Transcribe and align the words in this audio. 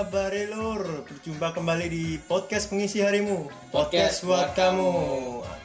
kabar 0.00 0.32
lur? 0.32 1.04
Berjumpa 1.04 1.52
kembali 1.52 1.86
di 1.92 2.16
podcast 2.24 2.72
pengisi 2.72 3.04
harimu. 3.04 3.52
Podcast 3.68 4.24
buat 4.24 4.56
buat 4.56 4.56
kamu. 4.56 4.92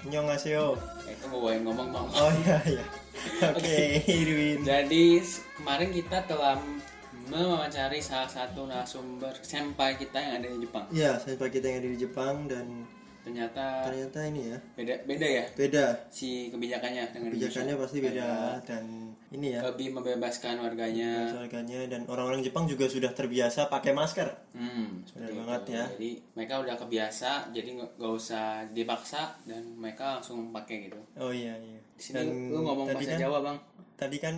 Annyeonghaseyo. 0.03 0.75
Eh, 1.07 1.15
itu 1.15 1.25
mau 1.31 1.47
yang 1.47 1.63
ngomong 1.63 1.87
bang. 1.95 2.07
Oh 2.19 2.31
iya 2.43 2.59
iya. 2.67 2.85
Oke, 3.55 4.03
Irwin. 4.03 4.59
Jadi 4.67 5.23
kemarin 5.55 5.87
kita 5.95 6.27
telah 6.27 6.59
mewawancari 7.31 8.03
salah 8.03 8.27
satu 8.27 8.67
narasumber 8.67 9.39
senpai 9.39 9.95
kita 9.95 10.19
yang 10.19 10.43
ada 10.43 10.47
di 10.51 10.57
Jepang. 10.67 10.85
Iya, 10.91 11.15
sampai 11.15 11.47
kita 11.47 11.65
yang 11.71 11.79
ada 11.79 11.89
di 11.95 11.99
Jepang 12.03 12.35
dan 12.51 12.65
Ternyata 13.25 13.81
ternyata 13.81 14.19
ini 14.29 14.53
ya 14.53 14.57
beda 14.77 14.93
beda 15.01 15.25
ya 15.25 15.43
beda. 15.57 15.85
si 16.13 16.53
kebijakannya 16.53 17.09
dengan 17.09 17.33
Kebijakannya 17.33 17.73
Indonesia. 17.73 17.81
pasti 17.81 17.97
beda 17.99 18.29
dan 18.61 18.83
ini 19.33 19.47
ya 19.49 19.61
Lebih 19.65 19.87
membebaskan 19.91 20.55
warganya. 20.61 21.11
masyarakat 21.25 21.89
dan 21.89 22.01
orang-orang 22.05 22.45
Jepang 22.45 22.69
juga 22.69 22.85
sudah 22.85 23.09
terbiasa 23.11 23.65
pakai 23.67 23.91
masker. 23.91 24.29
Hmm, 24.53 25.01
Benar 25.09 25.31
banget 25.33 25.61
itu. 25.65 25.71
ya. 25.73 25.85
Jadi 25.89 26.11
mereka 26.37 26.53
udah 26.61 26.75
kebiasa, 26.77 27.31
jadi 27.49 27.69
nggak 27.75 28.13
usah 28.13 28.69
dipaksa 28.69 29.33
dan 29.43 29.73
mereka 29.73 30.21
langsung 30.21 30.53
pakai 30.53 30.85
gitu. 30.85 31.01
Oh 31.17 31.33
iya 31.33 31.57
iya. 31.57 31.81
Di 31.97 32.01
sini 32.05 32.53
lu 32.53 32.61
ngomong 32.61 32.93
bahasa 32.93 33.09
kan, 33.09 33.19
Jawa 33.19 33.39
bang. 33.41 33.57
Tadi 33.97 34.17
kan 34.21 34.33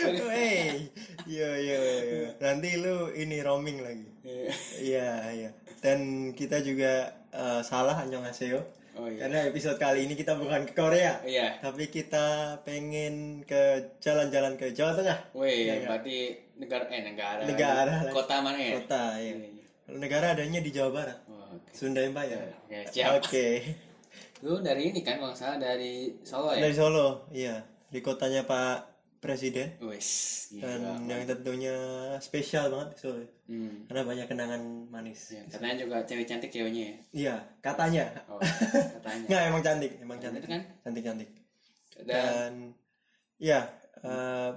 Wey, 0.00 0.90
iya 1.28 1.50
iya 1.56 1.76
iya. 2.02 2.28
Nanti 2.42 2.74
lu 2.74 3.14
ini 3.14 3.38
roaming 3.38 3.78
lagi. 3.80 4.09
Iya 4.22 5.10
iya. 5.32 5.50
Dan 5.80 6.30
kita 6.32 6.60
juga 6.60 7.08
eh, 7.30 7.60
salah 7.62 7.96
annyeonghaseyo. 7.96 8.60
Oh 8.98 9.06
iya. 9.06 9.22
Karena 9.24 9.46
episode 9.46 9.78
kali 9.78 10.04
ini 10.04 10.18
kita 10.18 10.34
bukan 10.34 10.66
ke 10.66 10.74
Korea, 10.74 11.22
Iya. 11.22 11.62
tapi 11.62 11.86
kita 11.88 12.58
pengen 12.66 13.40
ke 13.46 13.94
jalan-jalan 14.02 14.58
ke 14.58 14.74
Jawa 14.74 14.98
Tengah. 14.98 15.30
Wih, 15.32 15.46
Iya, 15.64 15.72
nggak? 15.78 15.88
berarti 15.88 16.16
negara 16.58 16.84
eh 16.90 17.02
negara. 17.06 17.40
Negara. 17.46 17.94
Kota 18.10 18.42
mana 18.42 18.58
ya? 18.58 18.82
Kota 18.82 19.14
ya. 19.16 19.30
Iya, 19.30 19.46
iya. 19.46 19.64
Kalau 19.86 19.98
negara 20.02 20.26
adanya 20.34 20.60
di 20.60 20.70
Jawa 20.74 20.90
Barat. 20.90 21.18
Oh, 21.30 21.38
oke. 21.54 21.70
Sunda 21.70 22.02
Empire. 22.02 22.50
Oke, 22.66 22.78
siap. 22.90 23.22
Oke. 23.22 23.46
Lu 24.42 24.58
dari 24.58 24.90
ini 24.90 25.00
kan 25.06 25.22
kalau 25.22 25.38
salah 25.38 25.56
dari 25.56 26.10
Solo 26.26 26.50
ya? 26.50 26.60
Dari 26.60 26.74
Solo, 26.74 27.30
iya. 27.30 27.62
Di 27.86 28.02
kotanya 28.02 28.42
Pak 28.42 28.89
Presiden. 29.20 29.68
Dan 30.50 30.80
yang 31.04 31.28
tentunya 31.28 31.76
spesial 32.18 32.72
banget 32.72 32.96
Solo. 32.96 33.20
Hmm. 33.44 33.84
Karena 33.84 34.02
banyak 34.08 34.26
kenangan 34.26 34.62
manis. 34.88 35.36
Ya, 35.36 35.44
katanya 35.44 35.76
juga 35.76 35.96
cewek 36.08 36.24
cantik 36.24 36.48
ceweknya 36.48 36.82
ya. 36.82 36.96
Iya, 37.12 37.34
katanya. 37.60 38.04
Oh, 38.26 38.40
katanya. 38.96 39.26
Nggak, 39.28 39.42
emang 39.52 39.62
cantik, 39.62 39.92
emang 40.00 40.18
cantik. 40.18 40.40
Cantik 40.40 40.50
kan? 40.50 40.62
Cantik-cantik. 40.82 41.30
Dan 42.00 42.08
Dan 42.08 42.52
ya, 43.36 43.60
eh, 44.00 44.50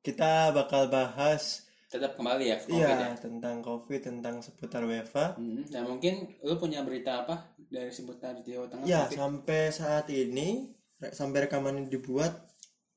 kita 0.00 0.54
bakal 0.54 0.86
bahas 0.86 1.66
tetap 1.88 2.14
kembali 2.14 2.44
ya 2.44 2.56
iya 2.68 2.84
COVID 2.84 3.00
ya. 3.00 3.10
tentang 3.16 3.56
COVID, 3.64 4.00
tentang 4.04 4.34
seputar 4.38 4.84
WFA. 4.84 5.34
Hmm, 5.34 5.64
Dan 5.66 5.88
mungkin 5.88 6.30
lu 6.44 6.54
punya 6.60 6.84
berita 6.84 7.24
apa 7.24 7.48
dari 7.66 7.88
seputar 7.88 8.38
Jawa 8.44 8.68
Tengah? 8.68 8.84
Ya, 8.86 9.08
COVID? 9.08 9.16
sampai 9.16 9.62
saat 9.72 10.06
ini 10.12 10.68
sampai 11.10 11.48
rekaman 11.48 11.80
ini 11.80 11.88
dibuat 11.88 12.44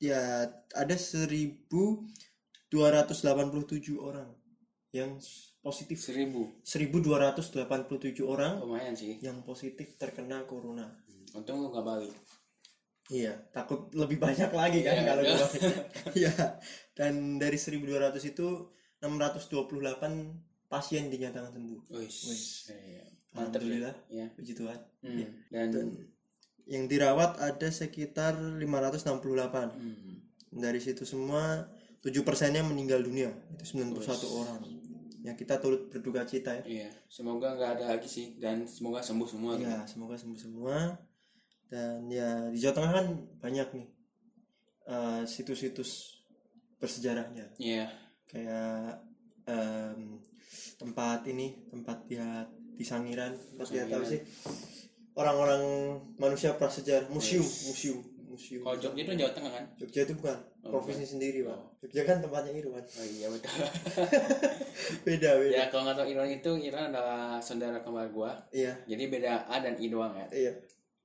ya 0.02 0.19
ada 0.73 0.95
1287 0.97 2.73
orang 3.95 4.30
yang 4.91 5.16
positif. 5.61 6.02
Seribu. 6.02 6.57
1287 6.66 8.23
orang 8.23 8.59
Lumayan 8.59 8.95
sih. 8.97 9.22
yang 9.22 9.39
positif 9.41 9.95
terkena 9.95 10.44
corona. 10.44 10.89
Untung 11.31 11.61
lu 11.61 11.69
nggak 11.69 11.85
balik. 11.85 12.13
Iya, 13.07 13.35
takut 13.52 13.91
lebih 13.91 14.17
banyak 14.17 14.52
lagi 14.52 14.79
kan 14.81 14.95
Iya, 14.95 15.03
kalau 15.03 15.22
iya. 15.22 15.35
gua- 15.35 15.52
Iya. 16.19 16.33
Dan 16.91 17.13
dari 17.38 17.59
1200 17.59 18.23
itu 18.25 18.47
628 19.03 20.40
pasien 20.66 21.07
dinyatakan 21.07 21.51
sembuh. 21.51 21.81
Wis. 21.91 22.72
Iya. 22.72 23.03
Ya. 23.03 23.06
Alhamdulillah. 23.35 23.95
Ya. 24.07 24.25
Puji 24.31 24.53
Tuhan. 24.56 24.79
Hmm. 25.03 25.28
Dan, 25.51 25.67
Dan 25.72 25.88
yang 26.69 26.85
dirawat 26.85 27.39
ada 27.41 27.69
sekitar 27.69 28.38
568. 28.38 28.61
hmm. 28.61 30.16
Dari 30.51 30.79
situ 30.83 31.07
semua 31.07 31.69
7 32.03 32.11
persennya 32.25 32.66
meninggal 32.66 33.01
dunia. 33.05 33.31
Itu 33.55 33.77
91 33.77 34.01
orang. 34.41 34.61
Ya 35.22 35.38
kita 35.38 35.61
turut 35.61 35.94
berduka 35.94 36.25
cita 36.25 36.61
ya. 36.61 36.63
Iya. 36.66 36.89
Semoga 37.05 37.53
nggak 37.53 37.72
ada 37.77 37.85
lagi 37.94 38.09
sih 38.09 38.41
dan 38.41 38.66
semoga 38.66 39.05
sembuh 39.05 39.29
semua. 39.29 39.53
gitu. 39.55 39.69
Ya, 39.69 39.85
semoga 39.85 40.16
sembuh 40.17 40.39
semua. 40.39 40.97
Dan 41.69 42.09
ya 42.09 42.49
di 42.49 42.57
Jawa 42.57 42.73
Tengah 42.75 42.91
kan 42.91 43.07
banyak 43.38 43.67
nih 43.78 43.88
eh, 44.89 45.23
situs-situs 45.29 46.22
bersejarahnya. 46.81 47.53
Iya. 47.61 47.85
Kayak 48.25 49.05
em, 49.45 50.17
tempat 50.81 51.22
ini, 51.29 51.69
tempat 51.69 52.09
dia 52.09 52.49
di 52.73 52.81
Sangiran, 52.81 53.38
tempat 53.38 53.67
dia 53.69 53.85
tahu 53.85 54.01
sih 54.01 54.19
orang-orang 55.13 55.61
manusia 56.16 56.55
prasejarah, 56.55 57.07
museum, 57.07 57.44
museum, 57.44 57.99
museum. 58.25 58.61
Kalau 58.61 58.77
Jogja 58.77 59.01
itu 59.01 59.13
Jawa 59.13 59.31
Tengah 59.31 59.51
kan? 59.51 59.66
Jogja 59.75 60.01
itu 60.03 60.13
bukan 60.16 60.38
provinsi 60.61 61.05
sendiri, 61.05 61.44
Pak. 61.44 61.51
Oh. 61.51 61.67
Jogja 61.81 62.01
kan 62.03 62.17
tempatnya 62.19 62.51
Irwan. 62.53 62.79
Oh 62.79 63.05
iya 63.05 63.27
betul. 63.27 63.51
Beda, 65.05 65.29
beda. 65.35 65.53
ya 65.53 65.63
kalau 65.67 65.83
nggak 65.85 65.97
tahu 65.97 66.07
Irwan 66.07 66.29
itu 66.29 66.51
Irwan 66.61 66.85
adalah 66.89 67.38
saudara 67.38 67.79
kembar 67.79 68.07
gua. 68.09 68.31
Iya, 68.49 68.73
Jadi 68.85 69.03
beda 69.07 69.45
A 69.45 69.59
dan 69.59 69.75
I 69.75 69.88
doang 69.88 70.13
ya. 70.13 70.27
iya. 70.31 70.53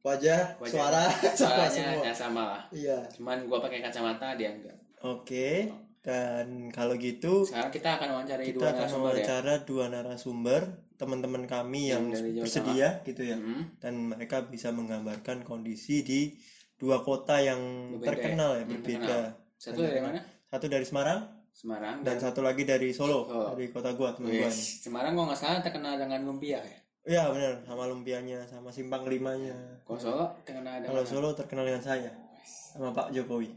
Wajah, 0.00 0.54
Wajah- 0.62 0.70
suara, 0.70 1.02
sama 1.40 1.66
semua. 1.66 1.98
ya 2.00 2.14
sama 2.14 2.42
lah. 2.46 2.62
Iya. 2.70 2.98
Cuman 3.10 3.42
gua 3.44 3.58
pakai 3.58 3.82
kacamata 3.82 4.38
dia 4.38 4.54
enggak. 4.54 4.76
Oke. 5.02 5.66
Dan 5.98 6.70
kalau 6.70 6.94
gitu 6.94 7.42
Sekarang 7.42 7.74
kita 7.74 7.98
akan 7.98 8.08
wawancarai 8.14 8.46
kita 8.46 8.54
dua 8.54 8.66
akan 8.70 8.78
narasumber 8.78 9.10
ya. 9.10 9.14
wawancara 9.18 9.54
dua 9.66 9.84
narasumber 9.90 10.62
teman-teman 10.96 11.44
kami 11.44 11.92
yang, 11.92 12.08
Yang 12.08 12.16
dari 12.18 12.30
Jawa 12.32 12.42
bersedia 12.44 12.88
gitu 13.04 13.22
ya. 13.22 13.36
Hmm. 13.36 13.62
Dan 13.78 13.94
mereka 14.10 14.44
bisa 14.44 14.72
menggambarkan 14.72 15.44
kondisi 15.44 16.00
di 16.00 16.32
dua 16.76 17.00
kota 17.00 17.40
yang 17.40 17.60
Berbeda 17.96 18.08
terkenal 18.08 18.50
ya? 18.52 18.58
ya, 18.58 18.64
berbeda. 18.64 18.98
terkenal. 18.98 19.24
Satu 19.56 19.80
dari 19.80 20.00
mana? 20.00 20.20
Satu 20.46 20.66
dari 20.68 20.84
Semarang 20.84 21.20
Semarang 21.56 22.04
dan 22.04 22.20
satu 22.20 22.44
lagi 22.44 22.68
dari 22.68 22.92
Solo, 22.92 23.24
Oh. 23.24 23.56
dari 23.56 23.72
kota 23.72 23.96
gua, 23.96 24.12
teman 24.12 24.28
gua. 24.28 24.52
Semarang 24.52 25.16
kok 25.16 25.24
nggak 25.24 25.40
salah 25.40 25.60
terkenal 25.64 25.96
dengan 25.96 26.20
lumpia 26.28 26.60
ya. 26.60 26.78
Iya 27.06 27.22
benar, 27.32 27.64
sama 27.64 27.88
lumpianya, 27.88 28.44
sama 28.44 28.68
simpang 28.68 29.08
limanya. 29.08 29.56
Kalau 29.88 29.96
Solo 29.96 30.24
terkenal 30.36 30.84
dengan 30.84 30.88
Kalau 30.92 31.02
Solo 31.08 31.28
terkenal 31.32 31.64
dengan 31.64 31.80
saya, 31.80 32.12
sama 32.44 32.92
Pak 32.92 33.08
Jokowi. 33.08 33.48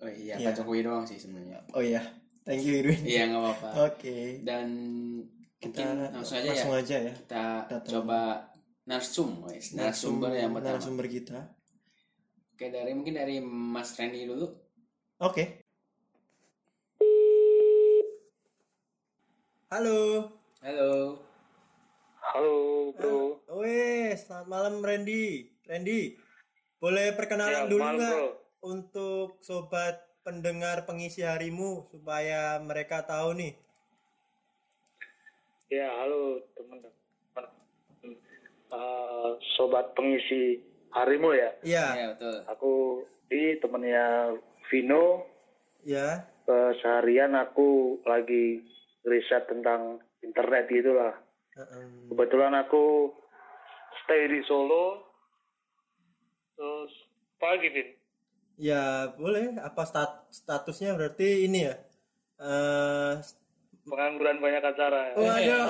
Oh 0.00 0.08
iya, 0.08 0.40
Iya. 0.40 0.48
Pak 0.48 0.64
Jokowi 0.64 0.80
doang 0.80 1.04
sih 1.04 1.20
sebenarnya. 1.20 1.60
Oh 1.76 1.84
iya, 1.84 2.00
thank 2.40 2.64
you 2.64 2.80
Irwin. 2.80 3.04
Iya 3.04 3.22
nggak 3.28 3.42
apa-apa. 3.42 3.68
Oke, 3.92 4.40
Dan 4.40 4.66
kita 5.72 6.14
langsung 6.14 6.36
aja 6.38 6.48
langsung 6.52 6.74
ya. 6.74 6.80
aja 6.82 6.96
ya. 7.00 7.14
Kita 7.14 7.46
Datang. 7.66 7.90
coba 7.90 8.20
narsum, 8.86 9.30
wis. 9.50 9.74
narasumber 9.74 10.30
yang 10.34 10.52
pertama. 10.54 10.78
narasumber 10.78 11.06
kita. 11.10 11.38
Oke 12.56 12.72
dari 12.72 12.92
mungkin 12.96 13.14
dari 13.18 13.36
Mas 13.42 13.92
Randy 13.98 14.24
dulu. 14.24 14.46
Oke. 15.20 15.64
Halo. 19.72 20.30
Halo. 20.62 21.26
Halo 22.26 22.76
bro, 22.96 23.38
Wes, 23.62 24.26
selamat 24.26 24.46
malam 24.50 24.74
Randy. 24.82 25.46
Randy, 25.62 26.18
boleh 26.82 27.14
perkenalan 27.14 27.64
Ya, 27.64 27.70
dulu 27.70 27.86
nggak 27.86 28.18
untuk 28.66 29.38
sobat 29.40 30.02
pendengar 30.26 30.84
pengisi 30.90 31.22
harimu 31.22 31.86
supaya 31.86 32.58
mereka 32.58 33.06
tahu 33.06 33.38
nih. 33.38 33.52
Ya 35.68 35.86
halo 35.96 36.40
teman-teman, 36.52 36.94
Eh, 38.66 39.30
sobat 39.54 39.94
pengisi 39.94 40.58
harimu 40.90 41.30
ya. 41.30 41.50
Iya, 41.62 41.86
Iya 41.94 42.06
betul. 42.12 42.36
Aku 42.50 42.72
ini 43.30 43.62
temennya 43.62 44.34
Vino. 44.66 45.22
ya. 45.80 46.26
Eh, 46.42 46.72
seharian 46.76 47.34
aku 47.34 47.94
lagi 48.02 48.58
riset 49.02 49.46
tentang 49.46 50.02
internet 50.18 50.66
gitulah. 50.66 51.14
Heeh. 51.54 52.10
Kebetulan 52.10 52.58
aku 52.58 53.14
stay 54.02 54.26
di 54.26 54.42
Solo. 54.42 55.14
Terus 56.58 56.90
pagi 57.38 57.70
Vin. 57.70 57.88
Ya 58.58 59.14
boleh. 59.14 59.62
Apa 59.62 59.86
stat- 59.86 60.26
statusnya 60.28 60.98
berarti 60.98 61.46
ini 61.46 61.70
ya? 61.70 61.74
Eh, 62.36 63.12
Pengangguran 63.86 64.38
banyak 64.38 64.62
acara. 64.64 65.00
Ya. 65.08 65.14
waduh. 65.14 65.68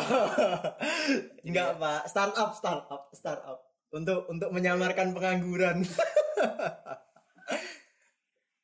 Enggak 1.47 1.71
pak. 1.77 2.01
Startup, 2.07 2.51
startup, 2.51 3.03
startup. 3.13 3.59
Untuk 3.89 4.25
untuk 4.27 4.51
menyamarkan 4.51 5.13
pengangguran. 5.13 5.85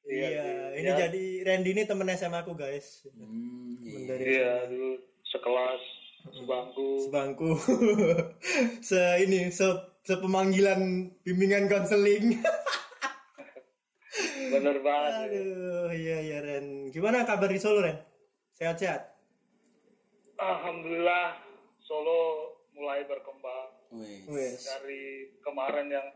Iya, 0.05 0.29
Iya, 0.29 0.45
iya. 0.45 0.67
ini 0.77 0.91
Ya. 0.91 0.97
jadi 0.99 1.25
Randy 1.43 1.71
ini 1.73 1.83
temen 1.87 2.05
SMA 2.13 2.39
aku 2.39 2.53
guys. 2.53 3.07
Hmm, 3.09 3.81
iya. 3.81 3.99
dari 4.05 4.25
Iya 4.29 4.53
dulu 4.69 4.91
sekelas 5.25 5.83
sebangku. 6.37 6.89
sebangku. 7.01 7.51
se 8.85 9.01
ini 9.23 9.49
se 9.49 9.65
sepemanggilan 10.03 10.83
bimbingan 11.23 11.65
konseling. 11.65 12.45
Bener 14.53 14.77
banget. 14.85 15.13
ya. 15.15 15.21
Aduh, 15.33 15.89
iya 15.97 16.17
iya 16.21 16.39
Ren. 16.43 16.93
Gimana 16.93 17.25
kabar 17.25 17.49
di 17.49 17.57
Solo 17.57 17.81
Ren? 17.81 17.97
Sehat-sehat? 18.53 19.12
Alhamdulillah 20.43 21.39
Solo 21.83 22.23
mulai 22.73 23.05
berkembang 23.05 23.69
Wih. 23.93 24.27
Wes. 24.27 24.65
dari 24.65 25.31
kemarin 25.41 25.89
yang 25.89 26.09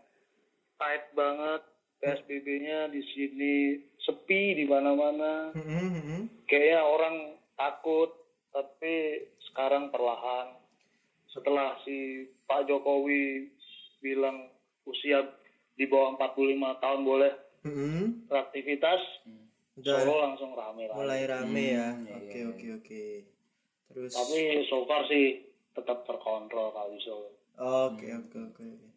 tight 0.74 1.12
banget 1.12 1.62
PSBB-nya 1.96 2.88
di 2.88 3.02
sini 3.06 3.54
sepi 3.98 4.52
di 4.54 4.64
mana-mana. 4.64 5.50
Mm-mm, 5.52 5.86
mm-mm. 5.90 6.20
Kayaknya 6.44 6.80
orang 6.82 7.16
takut, 7.54 8.12
tapi 8.50 8.94
sekarang 9.42 9.88
perlahan. 9.88 10.52
Setelah 11.28 11.76
si 11.82 12.24
Pak 12.44 12.64
Jokowi 12.64 13.48
bilang 13.98 14.48
usia 14.84 15.24
di 15.72 15.84
bawah 15.84 16.16
45 16.16 16.56
tahun 16.80 17.00
boleh 17.02 17.32
Mm-mm. 17.64 18.28
beraktivitas, 18.28 19.00
Udah 19.76 19.92
Solo 19.98 20.14
langsung 20.22 20.56
rame 20.56 20.88
lah. 20.88 20.96
mulai 20.96 21.24
rame 21.24 21.64
ya. 21.70 21.92
Hmm, 21.92 22.00
iya, 22.02 22.16
Oke 22.16 22.32
iya, 22.34 22.48
oke 22.48 22.66
oke. 22.80 23.04
Terus 23.90 24.12
Tapi 24.12 24.66
so 24.66 24.86
far 24.88 25.06
sih 25.06 25.46
tetap 25.76 26.02
terkontrol 26.08 26.72
kali 26.72 26.96
Solo. 27.04 27.30
oke 27.56 28.06
oke 28.06 28.38
oke. 28.52 28.64
oke. 28.64 28.88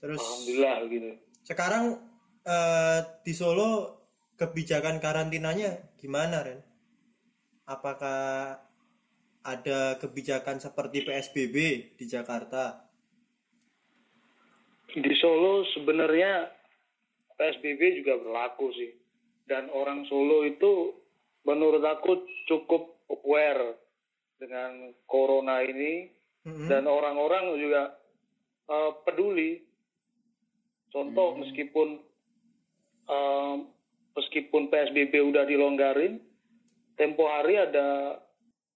Terus 0.00 0.20
Alhamdulillah 0.20 0.76
gitu. 0.88 1.10
sekarang 1.44 1.84
eh, 2.44 3.00
di 3.24 3.32
Solo 3.36 4.00
kebijakan 4.40 4.96
karantinanya 5.00 5.96
gimana 6.00 6.40
Ren? 6.40 6.60
Apakah 7.68 8.56
ada 9.44 9.96
kebijakan 10.00 10.60
seperti 10.60 11.04
PSBB 11.04 11.56
di 11.96 12.04
Jakarta? 12.08 12.88
Di 14.90 15.14
Solo 15.20 15.64
sebenarnya 15.76 16.50
PSBB 17.36 18.00
juga 18.00 18.16
berlaku 18.20 18.72
sih. 18.74 18.92
Dan 19.44 19.68
orang 19.72 20.08
Solo 20.08 20.44
itu 20.48 20.96
menurut 21.44 21.84
aku 21.84 22.24
cukup 22.48 23.00
aware 23.12 23.76
dengan 24.40 24.96
corona 25.04 25.60
ini 25.60 26.08
Mm-mm. 26.48 26.66
dan 26.72 26.88
orang-orang 26.88 27.52
juga 27.60 27.82
eh, 28.72 28.92
peduli. 29.04 29.60
Contoh 30.90 31.36
meskipun 31.38 32.00
eh, 33.06 33.54
meskipun 34.16 34.72
PSBB 34.72 35.12
udah 35.20 35.44
dilonggarin, 35.44 36.18
tempo 36.96 37.28
hari 37.28 37.60
ada 37.60 38.18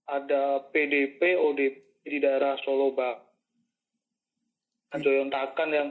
ada 0.05 0.61
PDP 0.69 1.41
ODP 1.41 2.05
di 2.05 2.19
daerah 2.21 2.61
Solo 2.63 2.93
Bak. 2.93 3.17
Joyontakan 4.95 5.71
yang 5.73 5.89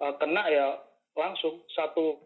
eh, 0.00 0.14
kena 0.16 0.44
ya 0.48 0.68
langsung 1.12 1.60
satu 1.76 2.18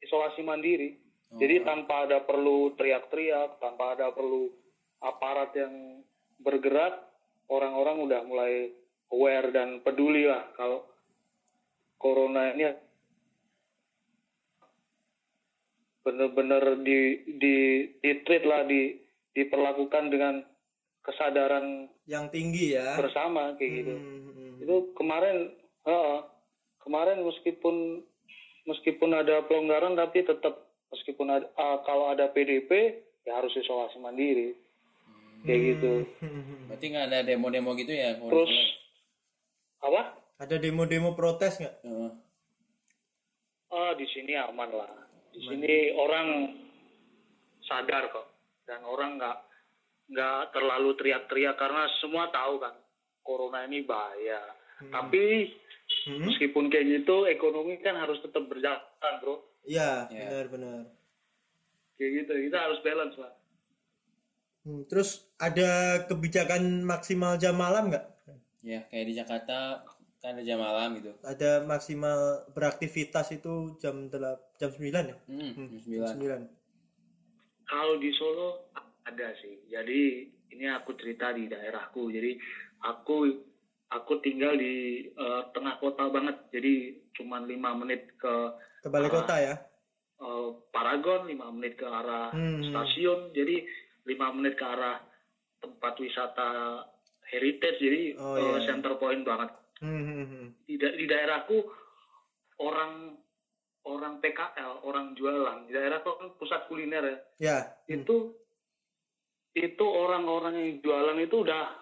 isolasi 0.00 0.40
mandiri. 0.46 0.96
Jadi 1.30 1.62
tanpa 1.62 2.10
ada 2.10 2.26
perlu 2.26 2.74
teriak-teriak, 2.74 3.62
tanpa 3.62 3.94
ada 3.94 4.10
perlu 4.10 4.50
aparat 5.00 5.50
yang 5.56 6.04
bergerak, 6.40 7.00
orang-orang 7.48 7.96
udah 8.04 8.20
mulai 8.24 8.72
aware 9.10 9.50
dan 9.50 9.82
peduli 9.82 10.24
lah 10.24 10.46
kalau 10.54 10.86
corona 12.00 12.54
ini 12.54 12.64
benar-benar 16.00 16.80
di 16.80 17.20
di 17.36 17.56
di 18.00 18.10
treat 18.24 18.44
lah 18.48 18.64
di 18.64 18.96
diperlakukan 19.36 20.08
dengan 20.08 20.40
kesadaran 21.04 21.86
Yang 22.08 22.24
tinggi 22.34 22.64
ya. 22.74 22.96
bersama 22.98 23.54
kayak 23.60 23.72
gitu. 23.84 23.94
Hmm, 23.94 24.62
Itu 24.64 24.76
kemarin 24.96 25.52
heeh, 25.86 26.18
kemarin 26.82 27.22
meskipun 27.22 28.02
meskipun 28.66 29.10
ada 29.12 29.44
pelonggaran 29.46 29.94
tapi 29.94 30.24
tetap 30.24 30.66
meskipun 30.90 31.28
ada, 31.30 31.46
ah, 31.56 31.78
kalau 31.86 32.10
ada 32.10 32.32
PDP 32.32 33.00
ya 33.28 33.38
harus 33.38 33.52
isolasi 33.54 34.00
mandiri. 34.00 34.56
Kayak 35.40 35.60
gitu. 35.66 35.92
hmm. 36.20 36.68
Berarti 36.68 36.84
nggak 36.86 37.06
ada 37.06 37.18
demo-demo 37.22 37.70
gitu 37.74 37.92
ya? 37.92 38.14
Terus 38.14 38.52
apa? 39.80 40.02
Ada 40.38 40.56
demo-demo 40.56 41.12
protes 41.12 41.56
nggak? 41.56 41.76
Heeh. 41.80 42.10
Ah, 43.70 43.92
di 43.94 44.06
sini 44.06 44.34
aman 44.34 44.70
lah. 44.70 44.90
Di 45.30 45.40
sini 45.40 45.74
orang 45.92 46.28
sadar 47.62 48.10
kok 48.10 48.26
dan 48.66 48.82
orang 48.82 49.16
nggak 49.16 49.38
nggak 50.10 50.40
terlalu 50.50 50.90
teriak-teriak 50.96 51.54
karena 51.54 51.86
semua 52.00 52.26
tahu 52.28 52.58
kan 52.58 52.74
corona 53.22 53.62
ini 53.64 53.82
bahaya. 53.82 54.42
Tapi 54.82 55.56
Hmm? 56.06 56.22
meskipun 56.22 56.70
kayak 56.70 57.02
gitu 57.02 57.26
ekonomi 57.26 57.74
kan 57.82 57.98
harus 57.98 58.22
tetap 58.22 58.46
berjalan, 58.46 58.86
bro. 59.18 59.42
Iya, 59.66 60.06
Ya. 60.06 60.30
benar-benar. 60.30 60.86
Kayak 61.98 62.10
gitu 62.14 62.32
kita 62.46 62.58
harus 62.62 62.78
balance 62.80 63.18
lah. 63.18 63.34
Hmm, 64.60 64.84
terus 64.84 65.24
ada 65.40 66.04
kebijakan 66.04 66.84
maksimal 66.84 67.40
jam 67.40 67.56
malam 67.56 67.88
nggak? 67.88 68.04
Ya 68.60 68.84
kayak 68.92 69.06
di 69.08 69.14
Jakarta 69.16 69.56
kan 70.20 70.36
ada 70.36 70.44
jam 70.44 70.60
malam 70.60 71.00
gitu. 71.00 71.16
Ada 71.24 71.64
maksimal 71.64 72.44
beraktivitas 72.52 73.32
itu 73.32 73.80
jam 73.80 74.12
delap 74.12 74.52
jam 74.60 74.68
9 74.68 75.04
ya? 75.08 75.16
Hmm, 75.24 75.52
Hmm, 75.56 75.68
jam 75.80 76.04
jam 76.04 76.20
9. 76.20 76.20
9. 76.20 76.42
Kalau 77.64 77.94
di 77.96 78.10
Solo 78.12 78.68
ada 79.08 79.32
sih. 79.40 79.64
Jadi 79.72 80.28
ini 80.52 80.68
aku 80.68 80.92
cerita 81.00 81.32
di 81.32 81.48
daerahku. 81.48 82.12
Jadi 82.12 82.36
aku 82.84 83.32
aku 83.88 84.12
tinggal 84.20 84.60
di 84.60 85.08
eh, 85.08 85.42
tengah 85.56 85.80
kota 85.80 86.04
banget. 86.12 86.36
Jadi 86.52 87.00
cuman 87.16 87.48
lima 87.48 87.72
menit 87.72 88.12
ke 88.20 88.34
Ke 88.84 88.92
balai 88.92 89.08
kota 89.08 89.40
ya? 89.40 89.54
eh, 90.20 90.48
Paragon, 90.68 91.24
lima 91.32 91.48
menit 91.48 91.80
ke 91.80 91.86
arah 91.88 92.28
Hmm. 92.36 92.60
stasiun. 92.68 93.32
Jadi 93.32 93.64
lima 94.04 94.30
menit 94.30 94.54
ke 94.54 94.64
arah 94.64 95.00
tempat 95.58 95.94
wisata 95.96 96.48
heritage. 97.26 97.78
Jadi 97.78 98.02
Oh, 98.14 98.34
eh, 98.34 98.44
iya. 98.56 98.66
center 98.66 98.96
point 98.96 99.22
banget. 99.22 99.50
Hmm, 99.80 100.02
hmm, 100.02 100.24
hmm. 100.26 100.46
Di, 100.64 100.74
da- 100.76 100.92
di 100.92 101.04
daerahku 101.04 101.58
orang 102.58 103.16
orang 103.82 104.20
PKL, 104.20 104.84
orang 104.84 105.12
jualan. 105.14 105.64
Di 105.64 105.72
daerahku 105.72 106.08
kan 106.10 106.28
pusat 106.36 106.66
kuliner 106.66 107.04
ya. 107.04 107.16
Ya. 107.40 107.58
itu 107.88 108.36
itu 109.50 109.82
orang-orang 109.82 110.54
yang 110.54 110.70
jualan 110.80 111.18
itu 111.18 111.42
udah 111.42 111.74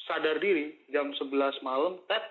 sadar 0.00 0.38
diri 0.38 0.86
jam 0.88 1.10
11 1.10 1.26
malam 1.60 1.98
tet 2.06 2.22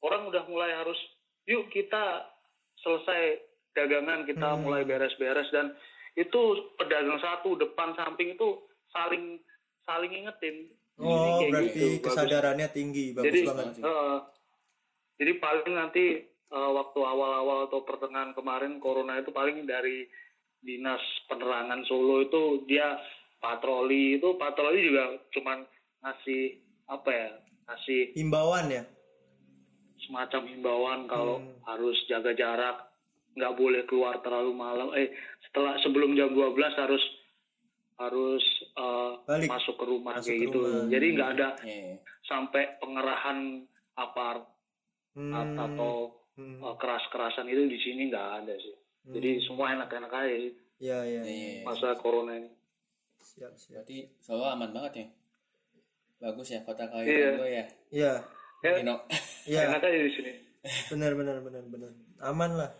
orang 0.00 0.26
udah 0.26 0.42
mulai 0.44 0.74
harus 0.74 0.98
yuk 1.46 1.70
kita 1.70 2.26
selesai 2.76 3.38
dagangan 3.70 4.26
kita 4.26 4.48
Hmm. 4.50 4.66
mulai 4.66 4.82
beres-beres 4.82 5.46
dan 5.50 5.78
itu 6.20 6.40
pedagang 6.76 7.16
satu 7.18 7.56
depan 7.56 7.96
samping 7.96 8.36
itu 8.36 8.48
saling 8.92 9.40
saling 9.82 10.12
ingetin 10.12 10.68
Oh, 11.00 11.40
kayak 11.40 11.48
berarti 11.48 11.72
gitu, 11.72 11.86
bagus. 11.96 12.04
kesadarannya 12.04 12.68
tinggi, 12.70 13.16
bagus 13.16 13.24
jadi 13.24 13.40
banget. 13.48 13.74
eh, 13.80 14.16
jadi 15.16 15.32
paling 15.40 15.72
nanti 15.72 16.04
eh, 16.28 16.70
waktu 16.76 17.00
awal-awal 17.00 17.64
atau 17.66 17.80
pertengahan 17.82 18.36
kemarin 18.36 18.76
corona 18.78 19.16
itu 19.16 19.32
paling 19.32 19.64
dari 19.64 20.04
dinas 20.60 21.00
penerangan 21.24 21.88
Solo 21.88 22.20
itu 22.20 22.68
dia 22.68 23.00
patroli 23.40 24.20
itu 24.20 24.36
patroli 24.36 24.84
juga 24.84 25.16
cuman 25.32 25.64
ngasih 26.04 26.60
apa 26.84 27.08
ya 27.08 27.28
ngasih 27.64 28.00
Himbauan 28.12 28.68
ya? 28.68 28.84
semacam 30.04 30.42
himbauan 30.48 31.00
kalau 31.06 31.40
Hmm. 31.40 31.54
harus 31.64 31.96
jaga 32.08 32.34
jarak 32.34 32.89
nggak 33.32 33.52
boleh 33.54 33.82
keluar 33.84 34.18
terlalu 34.18 34.52
malam 34.52 34.90
eh 34.92 35.10
setelah 35.42 35.78
sebelum 35.78 36.12
jam 36.12 36.30
12 36.30 36.50
harus 36.76 37.02
harus 37.96 38.44
eh, 38.72 39.12
Balik. 39.22 39.48
masuk 39.48 39.74
ke 39.74 39.84
rumah 39.84 40.16
Masuk 40.16 40.26
kayak 40.26 40.38
ke 40.38 40.44
gitu 40.46 40.58
rumah. 40.58 40.84
jadi 40.88 41.06
nggak 41.10 41.30
ada 41.34 41.48
Iya, 41.60 41.76
iya. 41.84 41.96
sampai 42.22 42.62
pengerahan 42.76 43.38
apart 43.94 44.44
Hmm, 45.10 45.34
atau 45.34 46.22
hmm, 46.38 46.62
uh, 46.62 46.78
keras-kerasan 46.78 47.44
itu 47.44 47.66
di 47.66 47.74
sini 47.76 48.06
nggak 48.06 48.28
ada 48.40 48.54
sih. 48.54 48.72
Jadi 49.02 49.42
semua 49.42 49.74
enak-enak 49.74 50.06
aja 50.08 50.30
Ya, 50.78 51.02
ya, 51.02 51.02
Iya, 51.02 51.20
ya. 51.20 51.22
iya. 51.26 51.62
masa 51.66 51.98
corona 51.98 52.38
ini. 52.38 52.46
Siap, 53.18 53.50
siap. 53.52 53.82
Berarti 53.82 54.06
Solo 54.22 54.46
aman 54.46 54.70
banget 54.70 54.92
ya? 54.94 55.06
Bagus 56.22 56.48
ya 56.48 56.62
kota 56.62 56.84
Iya. 56.84 56.90
kelahiran 56.94 57.32
gue 57.36 57.50
ya. 57.50 57.64
Ya, 57.90 58.12
Ya, 58.60 58.70
Gino. 58.76 58.96
ya, 59.48 59.60
enak 59.66 59.82
aja 59.82 59.98
di 59.98 60.12
sini. 60.14 60.32
benar, 60.88 61.12
benar, 61.12 61.36
benar, 61.40 61.62
benar. 61.66 61.90
Aman 62.22 62.50
lah, 62.54 62.70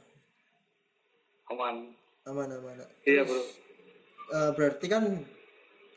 Aman. 1.50 1.76
aman, 2.30 2.46
aman. 2.46 2.78
Iya 3.02 3.26
bro. 3.26 3.42
Eh, 4.30 4.50
berarti 4.54 4.86
kan 4.86 5.04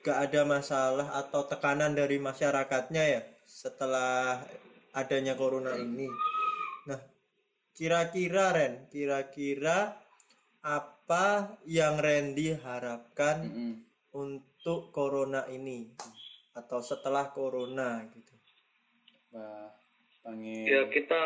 gak 0.01 0.19
ada 0.29 0.41
masalah 0.43 1.07
atau 1.13 1.45
tekanan 1.45 1.93
dari 1.93 2.17
masyarakatnya 2.17 3.03
ya 3.05 3.22
setelah 3.45 4.41
adanya 4.98 5.38
corona 5.38 5.77
ini. 5.77 6.10
Nah, 6.89 7.00
kira-kira 7.77 8.50
Ren, 8.51 8.89
kira-kira 8.89 9.93
apa 10.65 11.55
yang 11.69 12.01
Randy 12.01 12.57
harapkan 12.57 13.45
Mm-mm. 13.45 13.74
untuk 14.17 14.89
corona 14.89 15.45
ini 15.53 15.93
atau 16.57 16.81
setelah 16.81 17.29
corona 17.29 18.01
gitu? 18.10 18.33
Wah, 19.38 19.69
panggil. 20.25 20.65
Ya 20.65 20.81
kita, 20.89 21.22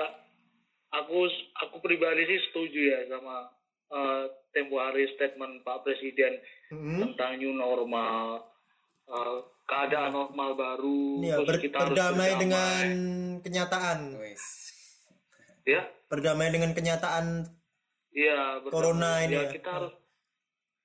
aku 0.91 1.31
aku 1.63 1.75
pribadi 1.79 2.27
sih 2.27 2.39
setuju 2.51 2.81
ya 2.91 2.99
sama 3.07 3.56
uh, 3.89 4.23
tempo 4.49 4.77
hari 4.77 5.07
statement 5.11 5.61
Pak 5.61 5.81
Presiden 5.81 6.39
Hmm? 6.67 6.99
tentang 7.01 7.37
new 7.37 7.51
normal. 7.51 8.43
eh, 9.05 9.39
keadaan 9.65 10.11
normal 10.11 10.51
baru 10.53 11.23
ya, 11.23 11.35
terus 11.37 11.47
ber- 11.49 11.63
kita 11.63 11.75
harus 11.77 11.89
berdamai 11.89 12.11
berdamai. 12.29 12.41
dengan 12.41 12.85
kenyataan. 13.39 13.99
Wes. 14.17 14.43
ya 15.65 15.81
Berdamai 16.05 16.47
dengan 16.49 16.71
kenyataan. 16.71 17.47
iya 18.09 18.39
berdamai. 18.57 18.73
Corona 18.73 19.11
ini 19.21 19.31
ya, 19.33 19.41
ya. 19.41 19.49
kita 19.49 19.69
harus 19.69 19.93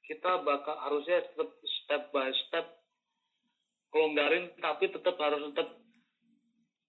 kita 0.04 0.30
bakal 0.40 0.74
harusnya 0.76 1.18
tetap 1.24 1.50
step 1.64 2.02
by 2.10 2.30
step 2.40 2.66
kelonggarin 3.88 4.54
tapi 4.56 4.86
tetap 4.86 5.16
harus 5.16 5.42
tetap 5.48 5.68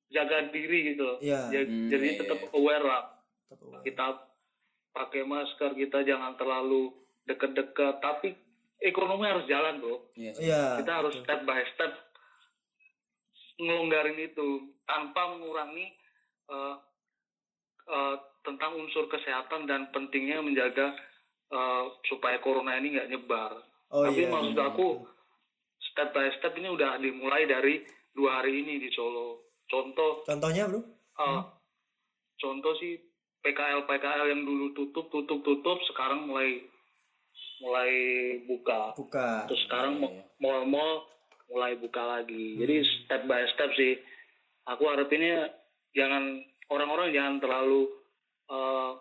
jaga 0.08 0.38
diri 0.48 0.94
gitu. 0.94 1.18
Iya. 1.20 1.50
Ya, 1.50 1.62
Hmm, 1.64 1.90
jadi 1.90 2.08
iya, 2.08 2.18
tetap 2.20 2.38
iya. 2.40 2.50
aware 2.52 2.86
lah 2.86 3.04
Tetap 3.48 3.58
aware. 3.64 3.84
kita 3.84 4.06
pakai 4.94 5.22
masker 5.22 5.74
kita 5.74 6.02
jangan 6.02 6.34
terlalu 6.34 6.94
deket-deket 7.26 7.98
tapi 7.98 8.38
ekonomi 8.80 9.26
harus 9.26 9.46
jalan 9.46 9.80
bro 9.80 9.98
Iya. 10.14 10.32
sih. 10.32 10.46
Iya. 10.46 10.64
kita 10.80 10.92
harus 10.96 11.14
step 11.18 11.42
by 11.44 11.62
step 11.74 11.92
ngelonggarin 13.56 14.20
itu 14.20 14.48
tanpa 14.84 15.30
mengurangi 15.32 15.88
eh, 16.46 16.76
eh, 17.88 18.16
tentang 18.44 18.76
unsur 18.76 19.08
kesehatan 19.08 19.66
dan 19.66 19.88
pentingnya 19.90 20.42
menjaga 20.42 20.92
eh, 21.50 21.84
supaya 22.04 22.38
corona 22.38 22.76
ini 22.76 22.94
nggak 22.94 23.10
nyebar. 23.10 23.54
Oh 23.90 24.04
Tapi 24.04 24.22
iya. 24.22 24.30
maksud 24.30 24.58
aku 24.58 24.88
step 25.84 26.10
by 26.12 26.28
step 26.36 26.54
ini 26.54 26.68
udah 26.68 26.98
dimulai 26.98 27.46
dari 27.46 27.86
dua 28.12 28.42
hari 28.42 28.60
ini 28.60 28.78
di 28.78 28.90
Solo. 28.90 29.46
Contoh, 29.64 30.26
Contohnya 30.26 30.66
bro? 30.66 30.82
eh, 31.16 31.42
contoh 32.36 32.74
sih 32.76 32.98
PKL 33.44 33.84
PKL 33.84 34.26
yang 34.30 34.42
dulu 34.42 34.72
tutup 34.72 35.08
tutup 35.08 35.44
tutup 35.44 35.78
sekarang 35.86 36.26
mulai 36.26 36.64
mulai 37.60 37.92
buka. 38.44 38.92
Buka. 38.94 39.48
Terus 39.48 39.62
sekarang 39.68 40.00
Iya, 40.00 40.10
iya. 40.10 40.24
mall-mall 40.38 41.08
mulai 41.48 41.76
buka 41.76 42.02
lagi. 42.02 42.56
Jadi 42.58 42.76
Hmm. 42.78 42.90
step 43.00 43.22
by 43.24 43.44
step 43.50 43.70
sih. 43.74 44.00
Aku 44.66 44.84
harapinnya 44.86 45.52
jangan 45.92 46.40
orang-orang 46.68 47.12
jangan 47.12 47.36
terlalu 47.40 47.88
eh, 48.46 48.92